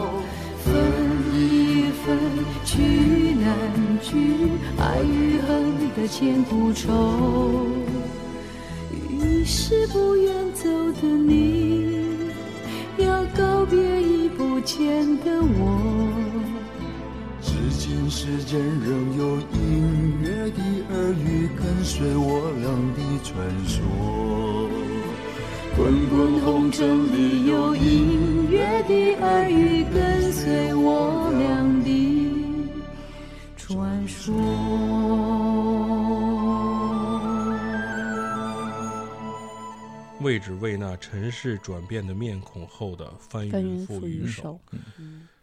[2.76, 2.82] 去
[3.36, 3.56] 难
[4.02, 4.12] 聚，
[4.78, 7.68] 爱与恨的千古愁。
[9.10, 10.70] 于是不愿走
[11.02, 11.96] 的你，
[12.98, 16.12] 要告别已不见的我。
[17.42, 20.62] 至今世间仍有隐约的
[20.92, 23.34] 耳语，跟随我俩的传
[23.66, 23.80] 说。
[25.78, 25.80] 滚
[26.10, 31.15] 滚红尘里有隐约的耳语，跟随我
[40.36, 44.60] 为只为那尘世转变的面孔后的翻翻云云覆雨手，手，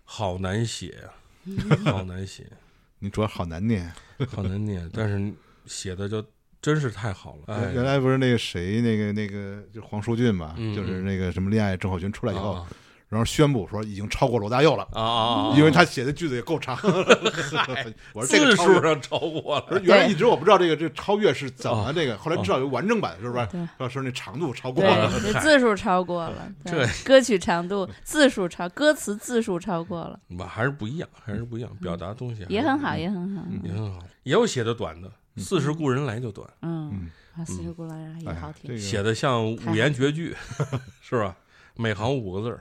[0.05, 1.09] 好难写啊，
[1.91, 2.47] 好难写，
[2.99, 3.91] 你主要好难念。
[4.29, 5.33] 好难念， 但是
[5.65, 6.23] 写的就
[6.61, 7.55] 真是太好了。
[7.55, 12.69] 哎，原来不是那个谁，那个那个就黄舒骏嘛，嗯就是那个什么恋爱症候群出来以后，啊
[13.13, 15.55] 然后宣布说已经超过罗大佑了，啊啊啊！
[15.55, 16.75] 因为他写的句子也够长。
[18.15, 23.47] 我说这个数上超过了，我说原来一直我不知道这个这超越是怎么这个，后来知道有完整版，是不是？
[23.53, 25.11] 对说说那长度超过了，，
[25.43, 40.35] 字数超过了，对歌曲长度、字数超，歌词字数超过了， 吧，还是不一样，还是不一样，表达东西也很好，也很好，也很好，也有写的短的，四十故人来就短，嗯，啊，四十古来也哎好听这，个写的像五言绝句，
[41.03, 41.37] 是吧？
[41.77, 42.61] 每行五个字儿，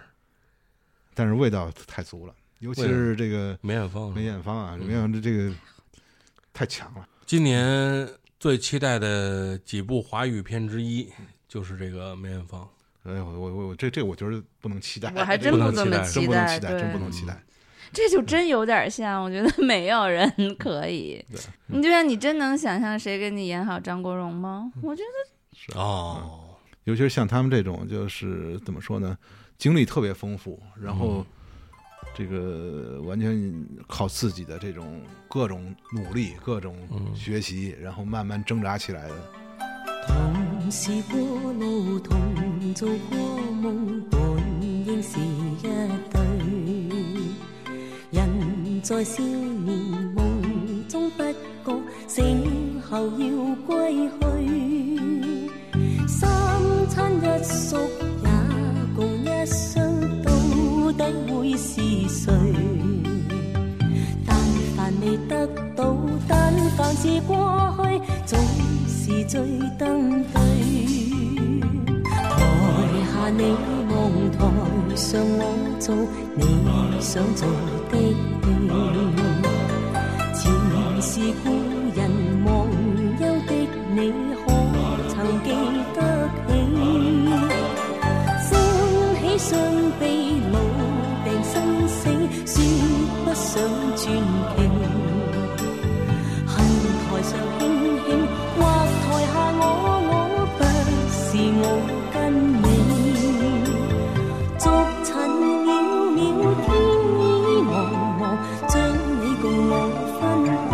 [1.13, 2.33] 但是味道太足了。
[2.59, 5.53] 尤其是这个梅艳芳，梅艳芳啊，嗯梅艳芳这这个
[6.53, 7.07] 太强了。
[7.25, 8.07] 今年
[8.39, 11.09] 最期待的几部华语片之一
[11.47, 12.67] 就是这个梅艳芳。
[13.03, 17.43] 哎呦，我我我这这我觉得不能期待，我还真不能这么期待真不能，期待，真不能期待。
[17.91, 21.25] 这就真有点像，我觉得没有人可以。
[21.31, 24.71] 对你就像你真能想象谁给你演好张国荣吗？
[24.83, 29.17] 我觉得是哦，尤其是像他们这种，就是怎么说呢，
[29.61, 31.23] 经历特别丰富，然后
[32.15, 39.13] 这个完全靠自己的这种各种努力、各种嗯学习，然后慢慢挣扎起来的。
[40.07, 43.19] 同是过路，同做过
[43.61, 44.19] 梦，本
[44.63, 45.61] 应是一
[46.09, 46.19] 对。
[48.09, 49.77] 人在少年
[50.15, 53.27] 梦中不覺，醒後要
[53.67, 55.51] 歸去。
[56.07, 56.27] 三
[56.89, 57.87] 餐一宿也
[58.23, 58.40] 共
[59.41, 60.31] 一生，到
[60.91, 62.31] 底会是谁？
[64.23, 64.37] 但
[64.77, 65.97] 凡未得到，
[66.27, 68.39] 但凡是过去，总
[68.87, 69.41] 是最
[69.79, 70.35] 登对。
[72.03, 72.39] 台
[73.11, 73.41] 下你
[73.89, 73.97] 望，
[74.37, 74.39] 台
[74.95, 75.43] 上我
[75.79, 75.95] 做
[76.35, 76.39] 你
[76.99, 77.47] 想做
[77.89, 77.93] 的
[78.37, 78.39] 戲。
[80.35, 80.41] 前
[81.01, 81.49] 是故
[81.95, 81.99] 人
[82.45, 82.49] 忘
[83.19, 83.51] 忧的
[83.95, 83.97] 你，
[93.51, 93.67] 不上
[93.97, 94.07] 傳奇。
[96.47, 96.55] 恨
[97.03, 97.29] 台上
[97.59, 97.61] 輕
[98.07, 98.09] 輕，
[98.55, 98.59] 或
[99.03, 99.61] 台下我
[100.07, 100.11] 我，
[100.57, 100.59] 不
[101.11, 101.19] 是
[101.59, 101.65] 我
[102.13, 102.15] 跟
[102.61, 102.65] 你。
[104.57, 104.63] 逐
[105.03, 105.09] 尘
[105.67, 105.69] 渺
[106.15, 106.19] 渺，
[106.63, 106.65] 天
[107.19, 107.21] 意
[107.67, 107.73] 茫
[108.21, 108.23] 茫，
[108.69, 108.73] 将
[109.19, 109.73] 你共我
[110.15, 110.73] 分開。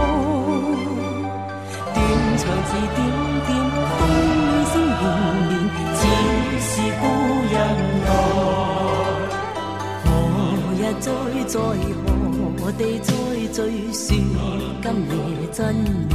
[1.95, 1.97] 斷
[2.37, 2.99] 腸字点
[3.47, 3.49] 点，
[3.97, 3.99] 风
[4.37, 5.01] 雨聲連
[5.49, 5.51] 連，
[5.97, 5.99] 似
[6.61, 6.71] 是
[7.01, 7.03] 故
[7.51, 7.55] 人
[8.05, 8.07] 来。
[10.05, 10.05] 何
[10.77, 11.05] 日再
[11.47, 11.96] 在何
[12.77, 13.13] 地再
[13.53, 13.57] 聚，
[13.91, 14.05] 说
[14.83, 15.15] 今夜
[15.51, 15.57] 真
[16.09, 16.13] 緣。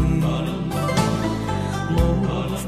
[1.90, 1.97] 無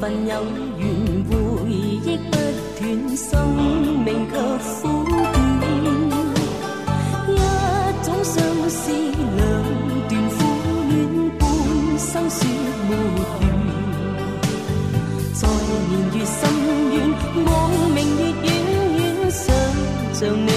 [0.01, 0.33] 份有
[0.79, 0.83] 缘，
[1.31, 1.33] 回
[1.71, 2.33] 忆不
[2.77, 2.83] 断，
[3.17, 3.25] 生
[4.05, 4.35] 命却
[4.83, 5.09] 苦短。
[7.29, 7.31] 一
[8.03, 8.35] 种相
[8.69, 8.83] 思，
[9.37, 9.41] 两
[10.09, 10.37] 段苦
[10.89, 10.93] 恋，
[11.39, 11.43] 半
[11.97, 12.41] 生说
[12.89, 13.23] 没完。
[15.35, 15.41] 在
[15.89, 16.37] 年月深
[16.91, 16.95] 遠，
[17.47, 17.49] 望
[17.95, 18.45] 明月远
[18.97, 19.43] 远，想
[20.15, 20.49] 像你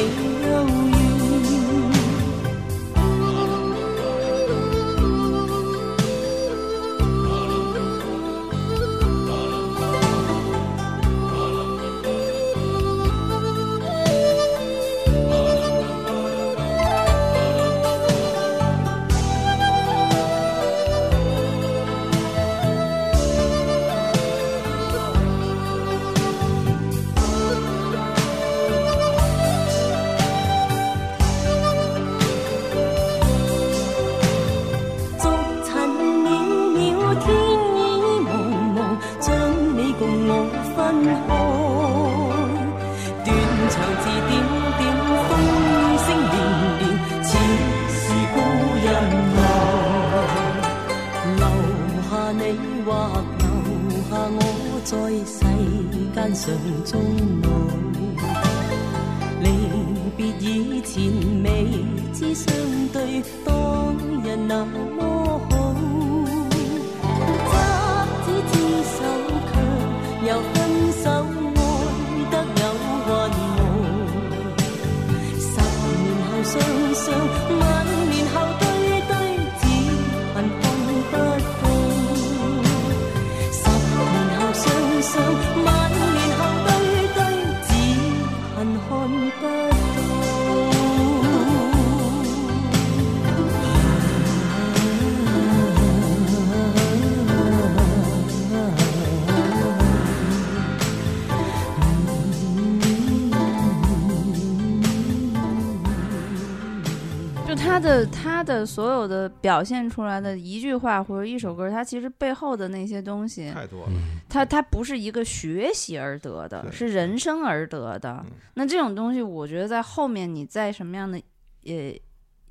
[107.77, 118.31] 他的他的所有的表现出来的一句话或者一首歌，他其实背后的那些东西，太多了，嗯，它它不是一个学习而得的，是人生而得的嗯。
[118.55, 121.21] 那这种东西，我觉得在后面你在什么样的
[121.65, 121.93] 呃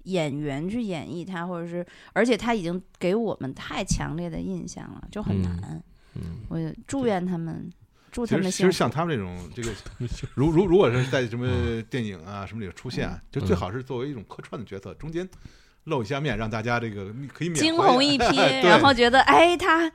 [0.05, 5.83] 演员去演绎他，或者是而且他已经给我们太强烈的印象了，就很嗯难。
[6.15, 7.69] 嗯，我也祝愿他们，
[8.25, 8.63] 祝其实其。
[8.65, 9.71] 实像他们这种这个，
[10.35, 15.29] 如如如果是在什么电影啊什么里出现啊，就最好是作为一种客串的角色，中间
[15.85, 19.91] 露一下面，让大家这个可以缅惊鸿一 瞥，然后觉得哎，他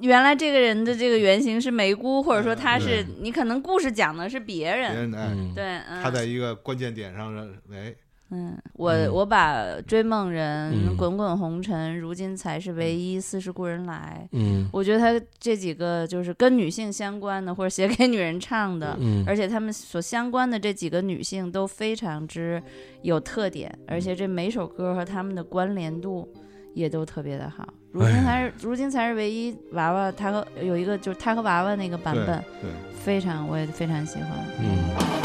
[0.00, 7.36] 原来这个人的这个原型是梅姑，或者说他是对你可能故事讲的是别别人，人哎，嗯，对，嗯，他在一个关键点上，
[7.72, 7.94] 哎，
[8.32, 9.12] 嗯，我、嗯。
[9.12, 14.26] 我把《追梦人》嗯滚滚红尘》如今才是唯一，似是故人来。
[14.32, 14.68] 嗯。
[14.72, 19.22] 我觉得他这几个就是跟女性相关的，或者写给女人唱的，嗯。
[19.26, 22.60] 而且他们所相关的这几个女性都非常之
[23.02, 26.26] 有特点，而且这每首歌和他们的关联度
[26.74, 27.68] 也都特别的好。
[27.92, 34.30] 如今哎才是、如今才是唯一娃娃，他和有一个就是他和娃娃那个版对本，对，非常我也非常喜欢。
[34.58, 35.21] 嗯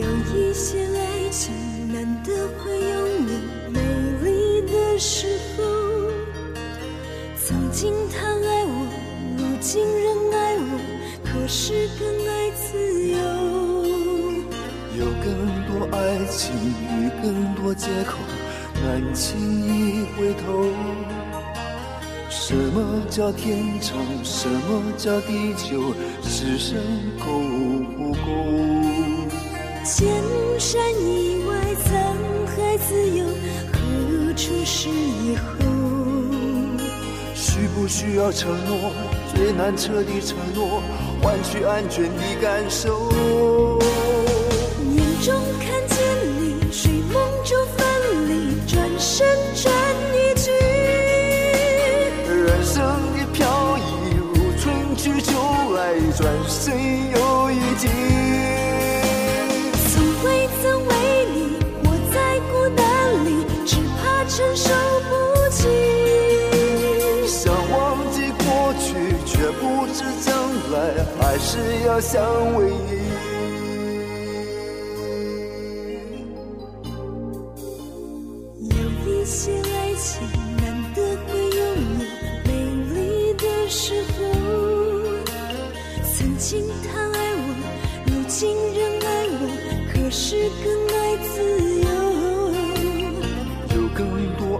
[0.00, 1.52] 有一些爱情
[1.92, 3.30] 难得会有你
[3.68, 3.78] 美
[4.24, 5.62] 丽的时候，
[7.36, 8.68] 曾经他爱我，
[9.36, 10.62] 如今仍爱我，
[11.22, 12.68] 可是更爱自
[13.08, 13.18] 由。
[14.98, 15.28] 有更
[15.68, 16.50] 多爱情
[16.96, 18.16] 与更多借口，
[18.82, 20.72] 难轻易回头。
[22.30, 23.98] 什么叫天长？
[24.24, 25.94] 什么叫地久？
[26.22, 26.78] 此生
[27.18, 27.26] 够
[27.98, 28.79] 不够？
[29.82, 30.06] 千
[30.58, 31.54] 山以外，
[31.84, 31.88] 沧
[32.46, 33.24] 海自由，
[33.72, 35.42] 何处是以后？
[37.34, 38.92] 需不需要承诺？
[39.34, 40.82] 最难彻底承诺，
[41.22, 43.10] 换取安全的感受。
[44.92, 45.98] 眼中看见
[46.38, 47.86] 你，睡梦中分
[48.28, 49.72] 离，转身转
[50.12, 50.50] 一句。
[52.28, 52.84] 人生
[53.16, 53.80] 的飘逸
[54.14, 55.32] 如春去秋
[55.74, 56.76] 来，转身
[57.12, 57.88] 又一季。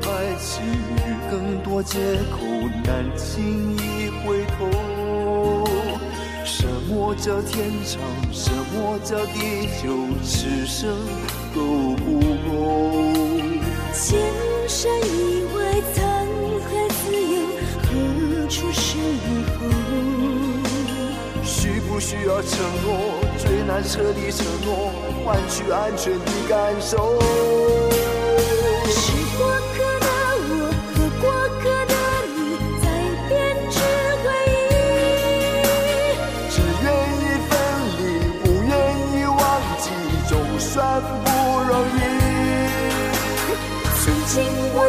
[0.02, 1.98] 爱情与更多借
[2.30, 2.38] 口，
[2.84, 4.89] 难轻易回头。
[7.11, 8.01] 什么叫天长？
[8.32, 9.91] 什么叫地久？
[10.23, 10.97] 此生
[11.53, 11.61] 够
[11.97, 13.03] 不够？
[13.93, 14.20] 千
[14.69, 15.59] 山以外，
[15.93, 15.99] 沧
[16.62, 17.35] 海自由，
[17.82, 19.66] 何处是以后？
[21.43, 22.53] 需不需要承
[22.85, 22.89] 诺？
[23.39, 24.93] 最难彻底承诺，
[25.24, 27.19] 换取安全的感受。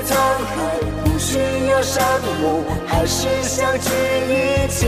[0.04, 0.56] 沧海，
[1.04, 1.38] 不需
[1.70, 2.04] 要山
[2.42, 3.90] 盟，还是相聚
[4.28, 4.88] 一起。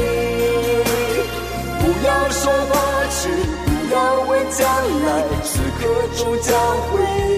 [1.79, 2.41] 不要说
[2.71, 2.73] 过
[3.11, 3.29] 去，
[3.65, 4.65] 不要问将
[5.05, 5.07] 来，
[5.43, 5.81] 此刻
[6.17, 6.49] 终将
[6.89, 6.91] 回
[7.29, 7.31] 忆。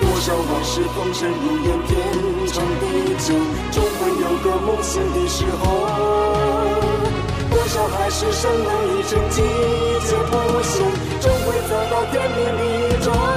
[0.00, 1.88] 多少往事风尘如烟，天
[2.48, 2.82] 长地
[3.18, 3.26] 久，
[3.70, 5.62] 终会有个梦醒的时候。
[7.50, 8.66] 多少海誓山盟
[8.98, 9.36] 一程，季
[10.06, 10.32] 节不
[10.62, 10.74] 限，
[11.20, 12.38] 终会走到天明
[12.90, 13.06] 的中。
[13.14, 13.35] 是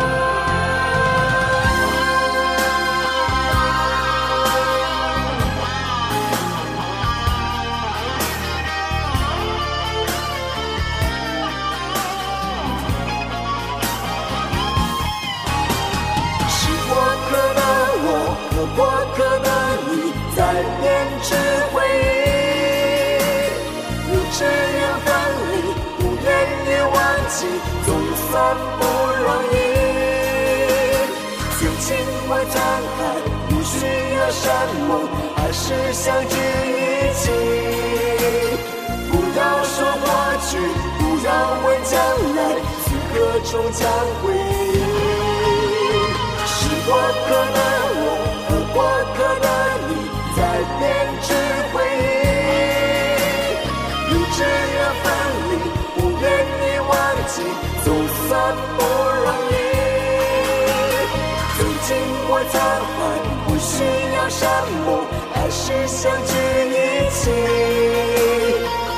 [28.79, 28.81] 不
[29.23, 29.55] 容易。
[31.57, 31.87] 曾经
[32.27, 32.55] 过沧
[32.97, 32.99] 海，
[33.49, 33.75] 不需
[34.15, 34.45] 要山
[34.87, 34.89] 盟，
[35.35, 35.63] 还是
[35.93, 37.21] 相聚一起。
[39.11, 40.07] 不要说过
[40.47, 40.49] 去，
[40.99, 41.27] 不要
[41.65, 41.91] 问将
[42.35, 42.39] 来，
[42.85, 43.13] 此刻
[43.51, 43.81] 终将
[44.21, 44.77] 回忆。
[46.45, 47.59] 是过客的
[47.95, 48.01] 我
[48.47, 48.77] 和过
[49.15, 49.47] 客的
[49.87, 49.89] 你，
[50.35, 50.37] 在
[50.79, 50.81] 编
[51.21, 51.27] 织
[58.77, 58.79] 不
[59.25, 59.53] 容易。
[61.57, 61.89] 曾经
[62.29, 62.55] 我沧
[62.95, 62.99] 海，
[63.45, 63.71] 不需
[64.15, 64.41] 要山
[64.85, 64.87] 盟，
[65.33, 66.31] 还是相聚
[66.69, 66.77] 一
[67.09, 67.21] 起。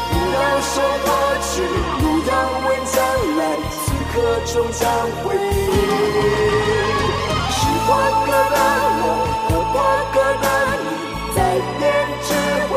[0.10, 0.74] 不要说
[1.06, 1.08] 过
[1.42, 1.54] 去，
[2.00, 2.32] 不要
[2.66, 2.96] 问将
[3.38, 3.40] 来，
[3.72, 4.14] 此刻
[4.46, 4.82] 终将
[5.24, 5.60] 回忆。
[7.52, 7.90] 是过
[8.26, 8.58] 客的
[9.04, 9.06] 我
[9.48, 9.76] 和过
[10.14, 10.46] 客的
[10.82, 10.86] 你，
[11.36, 11.38] 在
[11.80, 11.80] 编
[12.24, 12.30] 织
[12.70, 12.72] 回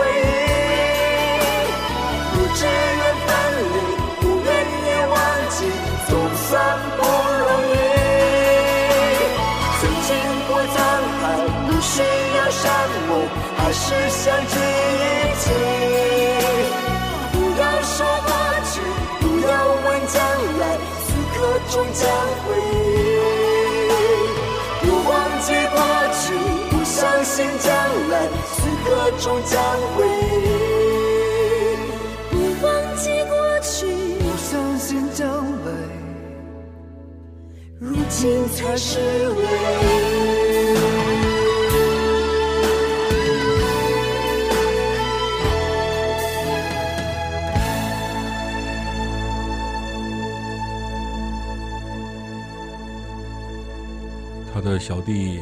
[13.57, 15.03] 还是想第一
[15.41, 15.45] 起。
[17.33, 17.97] 不要说
[18.27, 18.31] 过
[18.71, 18.75] 去，
[19.21, 19.53] 不要
[19.85, 20.17] 问将
[20.61, 20.63] 来，
[21.05, 21.37] 此刻
[21.71, 22.03] 终将
[22.45, 22.83] 回忆。
[24.81, 25.79] 不忘记过
[26.13, 26.23] 去，
[26.71, 27.67] 不相信将
[28.11, 28.15] 来，
[28.55, 28.89] 此刻
[29.19, 29.53] 终将
[29.97, 29.99] 回
[30.33, 30.43] 忆。
[32.31, 32.33] 不
[32.65, 32.67] 忘
[32.97, 33.75] 记过去，
[34.19, 35.27] 不相信将
[35.65, 35.69] 来，
[37.81, 38.99] 如今才是
[39.31, 39.43] 唯
[40.41, 40.44] 一。
[54.65, 55.41] 的小弟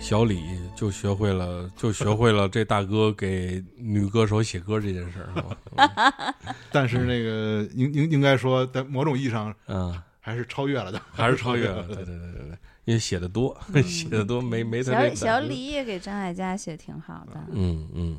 [0.00, 0.42] 小李
[0.74, 6.34] 就学会了，就学会了这大哥给女歌手写歌这件事儿，是吧？
[6.72, 17.40] 但是那个应应应该说，在某种意义上嗯，还是超越了的，还是超越了， 对对对对对，因为写的多，写的多，没没他这小小李也给张艾嘉写挺好的。
[17.52, 18.16] 嗯嗯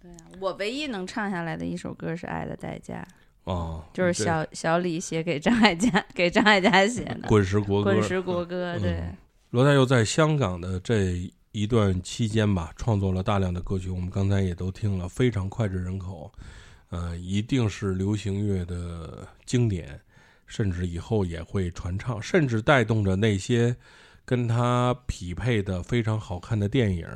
[0.00, 3.06] 对啊，我唯一能唱下来的一首歌是《爱的代价》，
[3.52, 7.28] 哦，就是小小李写给张艾嘉，给张艾嘉写的。
[7.28, 9.16] 滚石国歌，滚石国歌，对嗯，
[9.52, 16.32] 罗大佑在香港的这一段期间吧，创作了大量的歌曲，我们刚才也都听了，非常脍炙人口，
[16.88, 20.00] 呃，一定是流行乐的经典，
[20.46, 23.76] 甚至以后也会传唱，甚至带动着那些
[24.24, 27.06] 跟他匹配的非常好看的电影，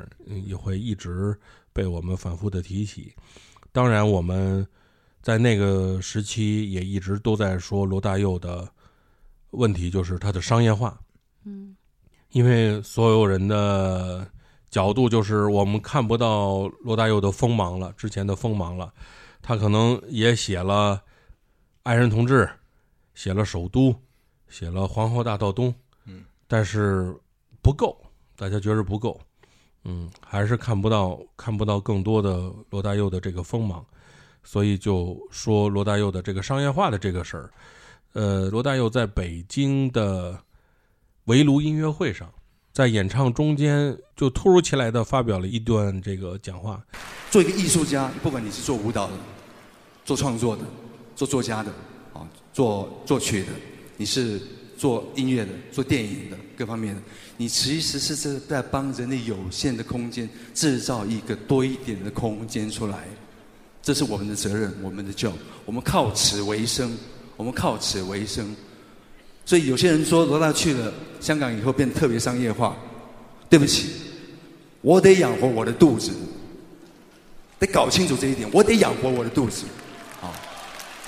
[0.45, 1.35] 也会一直
[1.73, 3.15] 被我们反复的提起。
[3.71, 4.63] 当然，我们
[5.23, 8.71] 在那个时期也一直都在说罗大佑的
[9.49, 11.01] 问题，就是他的商业化。
[11.45, 11.75] 嗯
[12.31, 14.27] 因为所有人的
[14.69, 18.93] 角度就是我们看不到罗大佑的锋芒了，之前的锋芒了。
[19.41, 21.01] 他可能也写了
[21.83, 22.43] 《爱人同志》，
[23.13, 23.91] 写了《首都》，
[24.49, 25.69] 写了《皇后大道东》，
[26.05, 27.15] 嗯，但是
[27.61, 27.97] 不够，
[28.35, 29.17] 大家觉得不够，
[29.85, 33.85] 嗯，还是看不到看不到更多的罗大佑的这个锋芒，
[34.43, 37.49] 所以就说罗大佑的这个商业化的这个事儿。
[38.13, 40.37] 呃，罗大佑在北京的
[41.27, 42.31] 围炉音乐会上，
[42.71, 46.81] 在演唱中间就突如其来的发表了一段这个讲话。
[47.29, 49.13] 做一个艺术家，不管你是做舞蹈的、
[50.05, 50.63] 做创作的、
[51.17, 51.69] 做作家的，
[52.13, 53.47] 啊，做作曲的，
[53.97, 54.41] 你是
[54.77, 57.01] 做音乐的、做电影的，各方面的，
[57.35, 63.05] 你其实是在在帮人类有限的空间制造一个多一点的空间出来。
[63.81, 65.33] 这是我们的责任，我们的 job，
[65.65, 66.97] 我们靠此为生，
[67.35, 68.55] 我们靠此为生。
[69.47, 72.75] 所以有些人说罗大去了香港以后变得特别商业化，
[73.49, 73.93] 对不起，
[74.81, 76.11] 我得养活我的肚子，
[77.57, 79.63] 得搞清楚这一点，我得养活我的肚子，
[80.21, 80.35] 啊，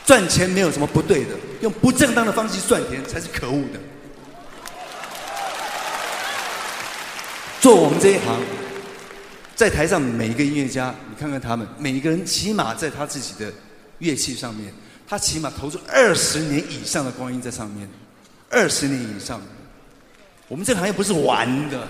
[0.06, 3.80] 赚钱没有什么不对的，用不正当的方式赚钱才是可恶的。
[7.60, 8.40] 做我们这一行，
[9.54, 13.52] 在台上每一个音乐家，你看看他们，每一个人起码在他自己的
[13.98, 14.74] 乐器上面，
[15.06, 17.86] 他起码投入二十年以上的光阴在上面，
[18.50, 19.42] 二十年以上。
[20.48, 21.88] 我们这个行业不是玩的，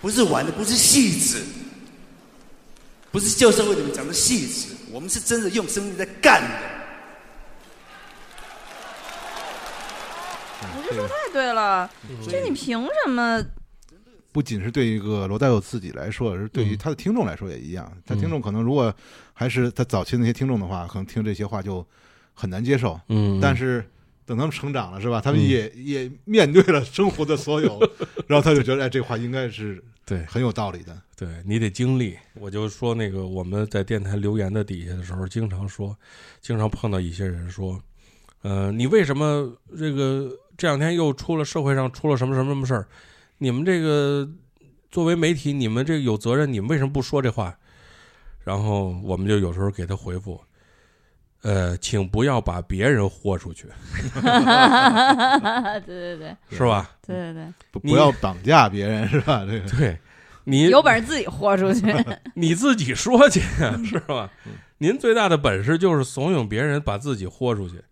[0.00, 1.42] 不是玩的，不是戏子，
[3.10, 6.72] 不是旧社会里面讲的戏子，我们是真的用生命在干的。
[10.76, 11.90] 你这说太对了，
[12.28, 13.42] 这你凭什么？
[14.32, 17.90] 不仅是对一个罗大佑自己来说，而是对于他的听众来说也一样。
[18.06, 18.94] 他听众可能如果
[19.32, 21.86] 还是他早期那些听众的话，可能听这些话就
[22.34, 23.00] 很难接受。
[23.08, 23.84] 嗯但是
[24.24, 25.20] 等他们成长了，是吧？
[25.20, 27.78] 他们嗯也、也面对了生活的所有，
[28.26, 30.96] 然后他就觉得，哎，这话应该是对很有道理的。
[31.16, 32.16] 对你得经历。
[32.34, 35.96] 我就说那个我们在电台留言的底下的时候，经常说，
[36.40, 37.80] 经常碰到一些人说，
[38.42, 42.86] 呃，你为什么这个这两天又出了社会上出了什么什么什么事儿？
[43.38, 44.28] 你们这个
[44.90, 47.56] 作为媒体，你们这个有责任，你们为什么不说这话？
[48.44, 50.40] 然后我们就有时候给他回复，
[51.42, 53.66] 呃，请不要把别人豁出去，
[55.86, 56.90] 对对对，是吧？
[57.06, 59.44] 对对对，不不要绑架别人，是吧？
[59.44, 59.98] 这个对，
[60.44, 61.92] 你有本事自己豁出去。
[62.34, 63.40] 你自己说去，
[63.84, 64.30] 是吧？
[64.78, 67.82] 您最大的本事就是怂恿别人把自己豁出去，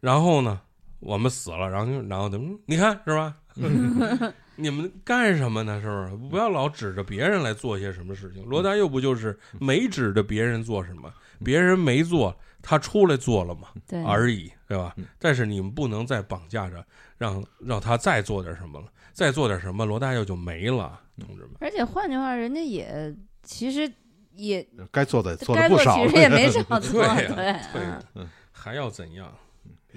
[0.00, 0.60] 然后呢，
[1.00, 3.34] 我们死了，然后就然后嗯你看是吧？
[4.56, 5.80] 你们干什么呢？
[5.80, 6.16] 是不是？
[6.30, 8.44] 不要老指着别人来做些什么事情。
[8.44, 11.12] 罗大佑不就是没指着别人做什么，
[11.42, 14.94] 别人没做，他出来做了嘛，对而已，对吧？
[15.18, 16.84] 但是你们不能再绑架着，
[17.18, 21.50] 让让他再做点什么了，再做点什么，罗大佑就没了，同志们。
[21.60, 23.92] 而且换句话，人家也其实
[24.34, 27.82] 也该做的做该做了不少，其实也没少做， 对呀对，对
[28.14, 29.30] 嗯，还要怎样？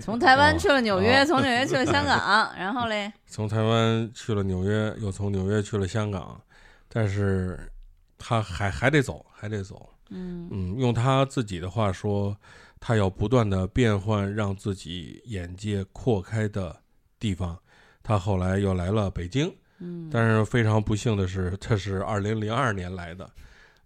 [0.02, 6.42] 从台湾去了纽约，哦从纽约去了香港， 然后嘞，从台湾去了纽约，又从纽约去了香港，
[6.90, 7.72] 但是
[8.18, 9.90] 他还还得走，还得走。
[10.10, 10.48] 嗯。
[10.52, 12.38] 嗯，用他自己的话说，
[12.80, 16.82] 他要不断的变换，让自己眼界扩开的
[17.20, 17.58] 地方，
[18.04, 19.54] 他后来又来了北京。
[19.80, 23.30] 嗯，但是非常不幸的是，他是二零零二年来的，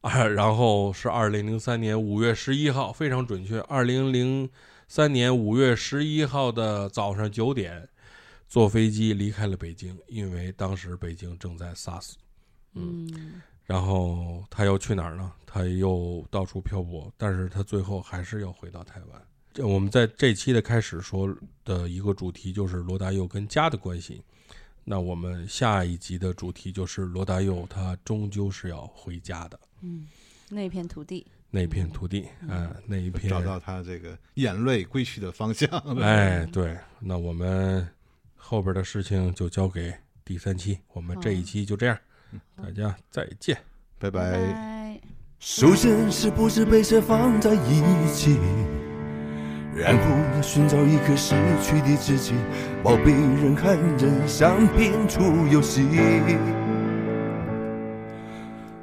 [0.02, 4.50] 啊，然后是二零零三年五月十一号，非常准确，二零零
[4.88, 7.90] 三年五月十一号的早上九点，
[8.48, 12.14] 坐飞机离开了北京，因为当时北京正在 SARS。
[12.76, 15.32] 嗯然后他又去哪儿呢？
[15.46, 19.22] 他又到处漂泊，但是他最后还是要回到台湾。
[19.54, 21.32] 这我们在这期的开始说
[21.64, 24.24] 的一个主题就是罗大佑跟家的关系。
[24.84, 30.08] 那我们下一集的主题就是罗大佑，他终究是要回家的嗯，
[30.50, 35.70] 那片土地，那片土地，哎、那一片找到他这个眼泪归去的方向。
[36.02, 37.88] 哎，对，那我们
[38.36, 39.94] 后边的事情就交给
[40.26, 41.96] 第三期，我们这一期就这样，
[42.56, 43.58] 大家再见，
[43.98, 44.38] 拜拜拜。
[44.38, 45.02] 拜。
[45.40, 47.82] 首先是不是被谁放在一
[48.14, 48.38] 起，
[49.74, 50.04] 然后
[50.36, 52.34] 要寻找一颗失去的自己，
[52.84, 55.88] 宝贝人看人像拼出游戏。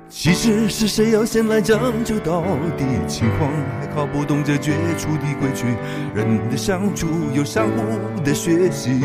[0.09, 2.41] 其实是谁要先来将就到
[2.79, 2.85] 底？
[3.07, 5.67] 情况还搞不懂这绝处的规矩，
[6.15, 8.99] 人的相处有相互的学习。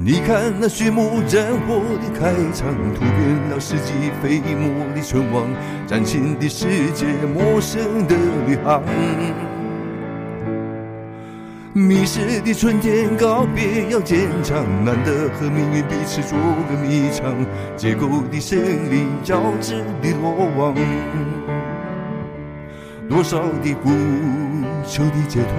[0.00, 3.92] 你看那序幕战火的开场，突变了世纪
[4.22, 5.48] 飞沫的存亡，
[5.88, 7.04] 崭新的世界，
[7.34, 8.14] 陌生的
[8.46, 8.80] 旅航。
[11.74, 16.38] 迷失的春天，告别要坚强，难得和命运彼此做
[16.70, 17.34] 个迷藏，
[17.76, 18.56] 结构的胜
[18.90, 20.76] 利，交织的落网。
[23.08, 23.88] 多少的不
[24.86, 25.50] 求的解脱，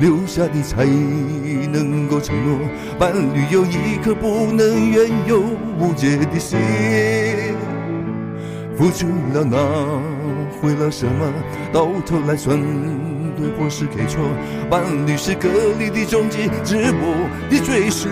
[0.00, 2.58] 留下的才能够承诺，
[2.98, 5.42] 伴侣有一颗不能怨尤
[5.78, 6.58] 无解的心，
[8.76, 9.56] 付出了拿
[10.60, 11.32] 回了什么？
[11.72, 12.58] 到头来算
[13.36, 14.22] 对或是给错？
[14.68, 15.48] 伴侣是隔
[15.78, 17.14] 离的终极，直播
[17.48, 18.10] 的追寻。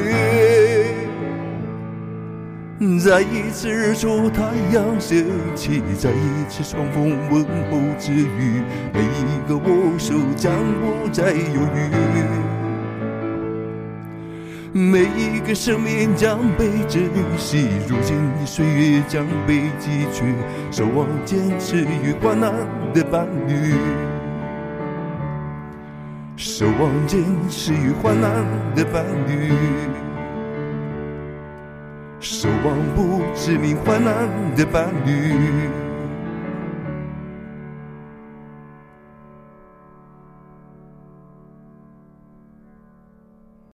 [2.78, 5.26] 在一次日出太阳升
[5.56, 8.62] 起，在一次重逢问候之余，
[8.94, 11.90] 每一个握手将不再犹豫，
[14.72, 17.66] 每一个生命将被珍惜。
[17.88, 20.32] 如今的岁月将被汲取，
[20.70, 22.52] 守望坚持与患难
[22.94, 23.74] 的伴侣，
[26.36, 28.30] 守望坚持与患难
[28.76, 29.50] 的伴侣。
[32.20, 35.88] 守望不知名患难的伴侣。